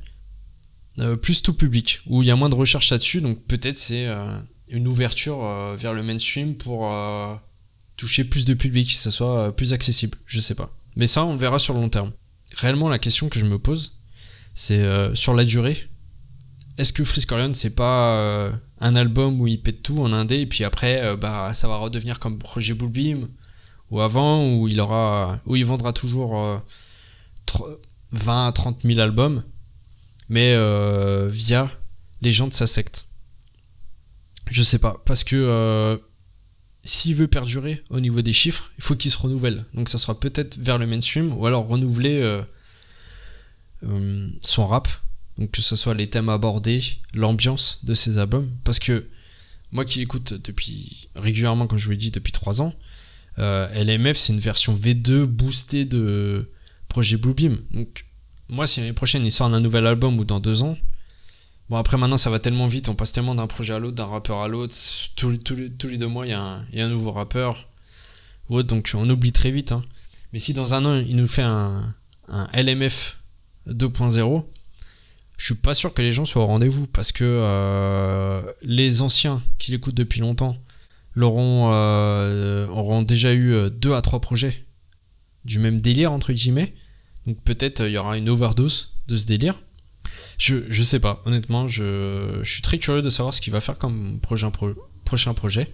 [1.00, 4.06] euh, plus tout public, où il y a moins de recherche là-dessus, donc peut-être c'est
[4.06, 4.38] euh,
[4.68, 6.88] une ouverture euh, vers le mainstream pour
[7.96, 10.70] toucher plus de public, que ça soit plus accessible, je sais pas.
[10.94, 12.12] Mais ça, on verra sur le long terme.
[12.56, 13.98] Réellement, la question que je me pose,
[14.54, 14.82] c'est
[15.14, 15.88] sur la durée.
[16.78, 20.46] Est-ce que Freeze Corleone, c'est pas un album où il pète tout en indé, et
[20.46, 23.28] puis après, bah, ça va redevenir comme Projet Bluebeam,
[23.90, 26.62] ou avant, où il aura, où il vendra toujours
[28.12, 29.42] 20 à 30 000 albums,
[30.28, 31.70] mais euh, via
[32.20, 33.06] les gens de sa secte.
[34.50, 35.96] Je sais pas, parce que euh,
[36.84, 39.64] s'il veut perdurer au niveau des chiffres, il faut qu'il se renouvelle.
[39.74, 42.20] Donc ça sera peut-être vers le mainstream, ou alors renouveler
[43.82, 44.88] euh, son rap,
[45.38, 46.82] donc que ce soit les thèmes abordés,
[47.14, 49.06] l'ambiance de ses albums, parce que
[49.70, 52.74] moi qui l'écoute depuis régulièrement, comme je vous l'ai dit, depuis 3 ans,
[53.38, 56.50] LMF c'est une version V2 boostée de
[56.92, 57.58] projet Bluebeam.
[57.72, 58.04] Donc
[58.48, 60.76] moi si l'année prochaine il sort un nouvel album ou dans 2 ans,
[61.70, 64.06] bon après maintenant ça va tellement vite, on passe tellement d'un projet à l'autre, d'un
[64.06, 64.74] rappeur à l'autre,
[65.16, 67.68] tous, les, deux mois il y, a un- il y a un nouveau rappeur,
[68.48, 69.72] ou autre, donc on oublie très vite.
[69.72, 69.82] hein.
[70.32, 71.94] Mais si dans un an il nous fait un,
[72.28, 73.16] un LMF
[73.68, 74.44] 2.0,
[75.38, 79.42] je suis pas sûr que les gens soient au rendez-vous parce que euh, les anciens
[79.58, 80.56] qui l'écoutent depuis longtemps
[81.14, 84.64] l'auront euh, auront déjà eu euh, deux à trois projets
[85.44, 86.74] du même délire entre guillemets.
[87.26, 89.60] Donc peut-être euh, il y aura une overdose de ce délire.
[90.38, 93.60] Je, je sais pas, honnêtement, je, je suis très curieux de savoir ce qu'il va
[93.60, 95.72] faire comme prochain, pro- prochain projet.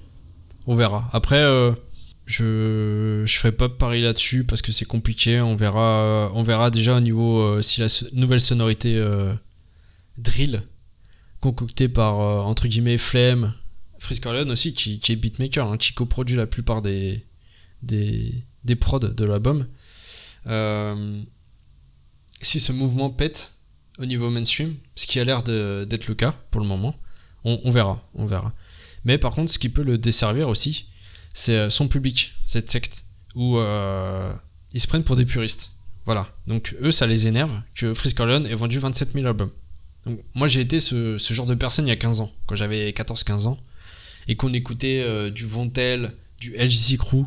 [0.66, 1.08] On verra.
[1.12, 1.72] Après, euh,
[2.26, 5.40] je, je ferai pas pari là-dessus parce que c'est compliqué.
[5.40, 9.32] On verra, on verra déjà au niveau euh, si la nouvelle sonorité euh,
[10.18, 10.62] drill
[11.40, 13.54] concoctée par euh, entre guillemets Flemme,
[14.22, 17.24] Corleone aussi qui, qui est beatmaker, hein, qui coproduit la plupart des,
[17.82, 18.34] des,
[18.64, 19.66] des prods de l'album.
[20.46, 21.22] Euh,
[22.40, 23.54] si ce mouvement pète
[23.98, 26.94] au niveau mainstream, ce qui a l'air d'être le cas pour le moment,
[27.44, 28.52] on, verra, on verra.
[29.04, 30.88] Mais par contre, ce qui peut le desservir aussi,
[31.32, 34.32] c'est euh, son public, cette secte, où euh,
[34.72, 35.70] ils se prennent pour des puristes.
[36.04, 36.28] Voilà.
[36.46, 39.52] Donc eux, ça les énerve que Freeze Corleone ait vendu 27 000 albums.
[40.34, 42.90] Moi, j'ai été ce, ce genre de personne il y a 15 ans, quand j'avais
[42.90, 43.58] 14-15 ans,
[44.26, 47.26] et qu'on écoutait euh, du Vontel, du LGC Crew,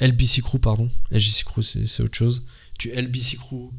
[0.00, 0.90] LBC Crew, pardon.
[1.10, 2.46] LGC Crew, c'est autre chose.
[2.78, 3.70] Du LBC Crew.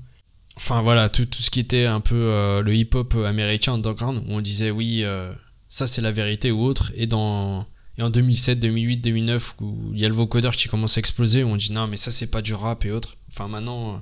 [0.58, 4.34] Enfin voilà, tout, tout ce qui était un peu euh, le hip-hop américain underground, où
[4.34, 5.34] on disait oui, euh,
[5.68, 6.92] ça c'est la vérité ou autre.
[6.96, 7.66] Et, dans,
[7.98, 11.44] et en 2007, 2008, 2009, où il y a le vocodeur qui commence à exploser,
[11.44, 13.18] où on dit non, mais ça c'est pas du rap et autres.
[13.32, 13.98] Enfin maintenant, euh,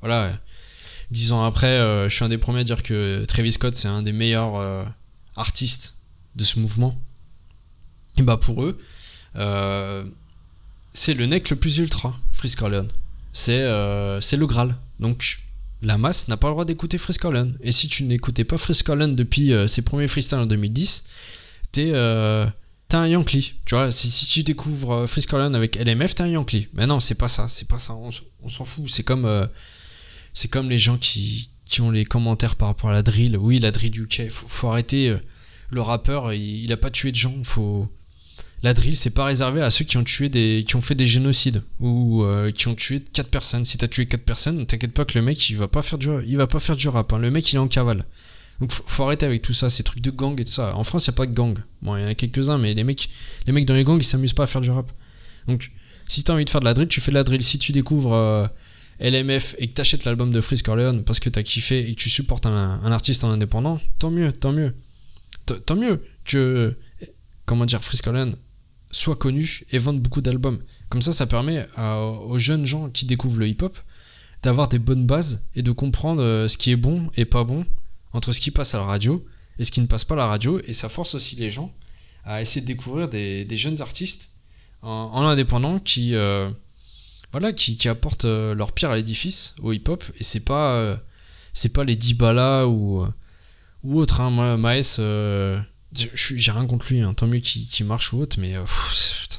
[0.00, 0.38] voilà.
[1.10, 1.78] Dix ans après,
[2.08, 4.90] je suis un des premiers à dire que Travis Scott c'est un des meilleurs
[5.36, 5.98] artistes
[6.34, 7.00] de ce mouvement.
[8.18, 8.76] Et bah pour eux,
[10.92, 12.88] c'est le nec le plus ultra, Freeze Corleone.
[13.32, 13.64] C'est
[14.20, 14.76] c'est le Graal.
[14.98, 15.38] Donc
[15.82, 17.56] la masse n'a pas le droit d'écouter Corleone.
[17.60, 21.04] Et si tu n'écoutais pas Corleone depuis euh, ses premiers freestyles en 2010,
[21.72, 22.46] t'es euh,
[22.88, 23.54] t'es un Yankee.
[23.64, 25.06] Tu vois, si, tu découvres euh,
[25.54, 26.68] avec LMF, t'es un Yankee.
[26.72, 28.88] Mais non, c'est pas ça, c'est pas ça, on, s'en fout.
[28.88, 29.46] C'est comme, euh,
[30.32, 33.36] c'est comme les gens qui, qui ont les commentaires par rapport à la drill.
[33.36, 35.16] Oui, la drill UK, faut, faut arrêter.
[35.70, 37.88] le rappeur, il, il a pas tué de gens, faut
[38.66, 41.06] la drill c'est pas réservé à ceux qui ont tué des qui ont fait des
[41.06, 43.64] génocides ou euh, qui ont tué quatre personnes.
[43.64, 46.08] Si t'as tué quatre personnes t'inquiète pas que le mec il va pas faire du
[46.26, 47.18] il va pas faire du rap hein.
[47.18, 48.04] le mec il est en cavale.
[48.58, 50.74] Donc faut, arrêter avec tout ça ces trucs de gang et tout ça.
[50.74, 51.56] En France y a pas de gang.
[51.80, 53.08] Bon il y en a quelques uns mais les mecs
[53.46, 54.90] dans les gangs ils s'amusent pas à faire du rap.
[55.46, 55.70] Donc
[56.08, 57.44] si t'as envie de faire de la drill tu fais de la drill.
[57.44, 58.48] Si tu découvres euh,
[58.98, 62.10] LMF et que t'achètes l'album de Freeze Corleone parce que t'as kiffé et que tu
[62.10, 64.74] supportes un, artiste en indépendant tant mieux tant mieux.
[65.66, 66.76] Tant mieux que
[67.44, 68.34] comment dire Freeze Corleone
[68.96, 70.60] soient connus et vendent beaucoup d'albums.
[70.88, 73.76] Comme ça, ça permet aux jeunes gens qui découvrent le hip-hop
[74.42, 77.64] d'avoir des bonnes bases et de comprendre euh, ce qui est bon et pas bon
[78.12, 79.24] entre ce qui passe à la radio
[79.58, 80.60] et ce qui ne passe pas à la radio.
[80.66, 81.74] Et ça force aussi les gens
[82.24, 84.30] à essayer de découvrir des, jeunes artistes
[84.82, 86.50] en, indépendant qui, euh,
[87.86, 90.04] apportent euh, leur pierre à l'édifice au hip-hop.
[90.18, 90.96] Et c'est pas,
[91.74, 93.04] pas les Dibala ou,
[93.82, 94.20] ou autre.
[94.20, 94.56] Hein.
[94.56, 95.00] Maes,
[96.14, 97.14] j'ai rien contre lui, hein.
[97.14, 98.54] tant mieux qu'il marche ou autre, mais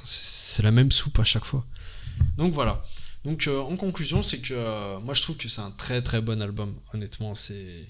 [0.03, 1.65] c'est la même soupe à chaque fois.
[2.37, 2.81] Donc voilà.
[3.25, 6.21] Donc euh, en conclusion, c'est que euh, moi je trouve que c'est un très très
[6.21, 6.75] bon album.
[6.93, 7.85] Honnêtement, c'est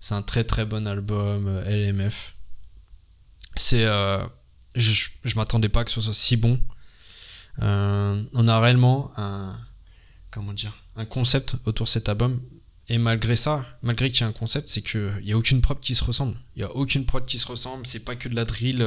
[0.00, 2.34] c'est un très très bon album euh, LMF.
[3.56, 3.84] C'est
[4.74, 6.60] je, je m'attendais pas que ce soit si bon.
[7.60, 9.56] on a réellement un
[10.32, 12.40] comment dire un concept autour de cet album.
[12.88, 15.80] Et malgré ça, malgré qu'il y ait un concept, c'est qu'il n'y a aucune prod
[15.80, 16.36] qui se ressemble.
[16.56, 17.86] Il n'y a aucune prod qui se ressemble.
[17.86, 18.86] C'est pas que de la drill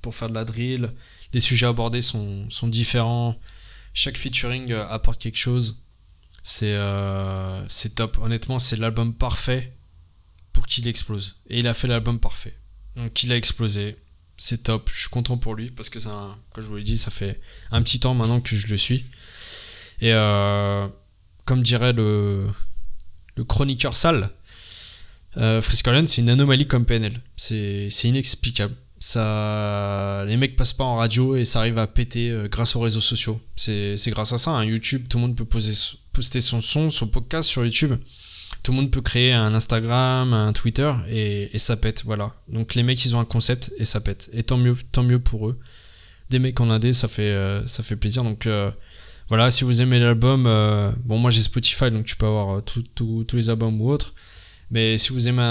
[0.00, 0.92] pour faire de la drill.
[1.34, 3.38] Les sujets abordés sont, sont différents
[3.98, 5.84] chaque featuring euh, apporte quelque chose.
[6.44, 8.18] C'est euh, c'est top.
[8.18, 9.76] Honnêtement, c'est l'album parfait
[10.52, 11.36] pour qu'il explose.
[11.48, 12.56] Et il a fait l'album parfait.
[12.94, 13.96] Donc il a explosé.
[14.36, 14.88] C'est top.
[14.92, 17.40] Je suis content pour lui parce que, ça, comme je vous l'ai dit, ça fait
[17.72, 19.04] un petit temps maintenant que je le suis.
[20.00, 20.86] Et euh,
[21.44, 22.48] comme dirait le,
[23.38, 24.30] le chroniqueur sale,
[25.36, 27.20] euh, c'est une anomalie comme PNL.
[27.36, 28.74] C'est inexplicable.
[29.00, 32.80] Ça les mecs passent pas en radio et ça arrive à péter euh, grâce aux
[32.80, 33.40] réseaux sociaux.
[33.54, 35.72] C'est grâce à ça un YouTube tout le monde peut poser,
[36.12, 37.94] poster son son son podcast sur YouTube.
[38.64, 42.34] Tout le monde peut créer un Instagram un Twitter et, et, ça pète voilà.
[42.48, 44.30] Donc les mecs ils ont un concept et ça pète.
[44.32, 45.60] Et tant mieux tant mieux pour eux.
[46.30, 48.24] Des mecs en indé ça fait euh, ça fait plaisir.
[48.24, 48.72] Donc euh,
[49.28, 50.44] voilà si vous aimez l'album
[51.04, 54.14] bon moi j'ai Spotify donc tu peux avoir tous les albums ou autres.
[54.70, 55.42] Mais si vous aimez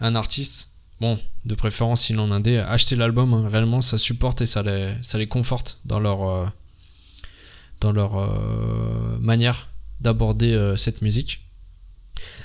[0.00, 0.70] un, artiste
[1.00, 5.26] bon, de préférence s'il en indé, acheter l'album, hein, réellement ça supporte et ça les,
[5.26, 6.46] conforte dans leur, euh,
[7.84, 9.68] euh, manière
[10.00, 11.40] d'aborder euh, cette musique.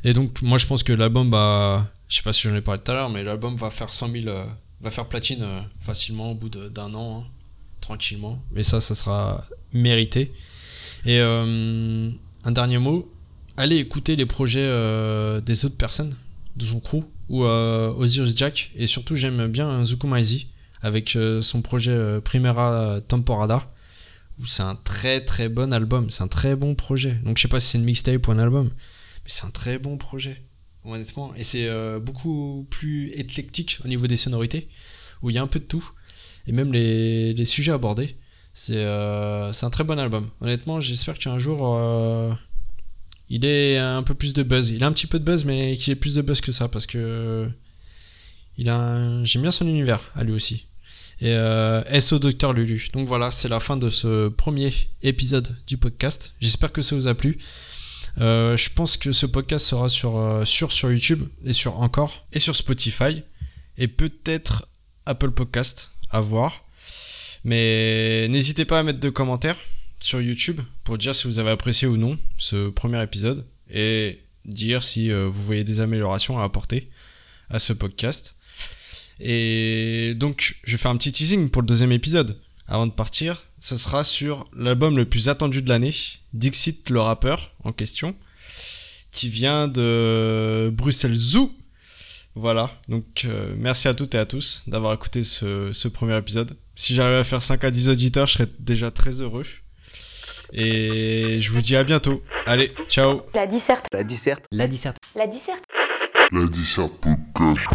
[0.03, 2.81] Et donc moi je pense que l'album bah je sais pas si j'en ai parlé
[2.81, 4.35] tout à l'heure, mais l'album va faire 100 000,
[4.81, 5.45] va faire platine
[5.79, 7.27] facilement au bout d'un an, hein,
[7.89, 8.39] tranquillement.
[8.51, 10.31] Mais ça, ça sera mérité.
[11.05, 13.11] Et un dernier mot,
[13.57, 14.67] allez écouter les projets
[15.41, 16.15] des autres personnes
[16.55, 18.71] de son crew ou euh, Osiris Jack.
[18.75, 20.47] Et surtout, j'aime bien Zukumaizi
[20.81, 23.71] avec euh, son projet euh, Primera Temporada.
[24.39, 26.09] Où c'est un très très bon album.
[26.09, 27.13] C'est un très bon projet.
[27.25, 28.69] Donc, je sais pas si c'est une mixtape ou un album.
[29.23, 30.43] Mais c'est un très bon projet.
[30.85, 31.33] Honnêtement.
[31.35, 31.69] Et c'est
[31.99, 34.69] beaucoup plus éclectique au niveau des sonorités.
[35.21, 35.91] Où il y a un peu de tout.
[36.49, 38.17] Et même les, sujets abordés.
[38.51, 40.27] C'est un très bon album.
[40.41, 41.63] Honnêtement, j'espère qu'un jour
[43.29, 44.71] il est un peu plus de buzz.
[44.71, 46.67] Il a un petit peu de buzz, mais qu'il ait plus de buzz que ça,
[46.67, 47.47] parce que
[48.57, 50.65] j'aime bien son univers à lui aussi.
[51.21, 52.89] Et euh, SO Docteur Lulu.
[52.93, 54.73] Donc voilà, c'est la fin de ce premier
[55.03, 56.33] épisode du podcast.
[56.39, 57.37] J'espère que ça vous a plu.
[58.19, 62.25] Euh, je pense que ce podcast sera sur, euh, sur, sur YouTube et sur Encore
[62.33, 63.21] et sur Spotify
[63.77, 64.67] et peut-être
[65.05, 66.65] Apple Podcast à voir.
[67.43, 69.57] Mais n'hésitez pas à mettre de commentaires
[69.99, 74.83] sur YouTube pour dire si vous avez apprécié ou non ce premier épisode et dire
[74.83, 76.89] si euh, vous voyez des améliorations à apporter
[77.49, 78.37] à ce podcast.
[79.19, 82.39] Et donc, je vais faire un petit teasing pour le deuxième épisode.
[82.67, 85.93] Avant de partir, ça sera sur l'album le plus attendu de l'année,
[86.33, 88.15] Dixit le rappeur en question,
[89.11, 91.53] qui vient de Bruxelles Zoo.
[92.35, 96.55] Voilà, donc euh, merci à toutes et à tous d'avoir écouté ce, ce premier épisode.
[96.75, 99.43] Si j'arrive à faire 5 à 10 auditeurs, je serais déjà très heureux.
[100.53, 102.23] Et je vous dis à bientôt.
[102.45, 103.21] Allez, ciao.
[103.33, 103.85] La disserte.
[103.91, 104.45] La disserte.
[104.51, 104.97] La disserte.
[105.15, 105.63] La disserte.
[106.31, 107.65] La disserte podcast.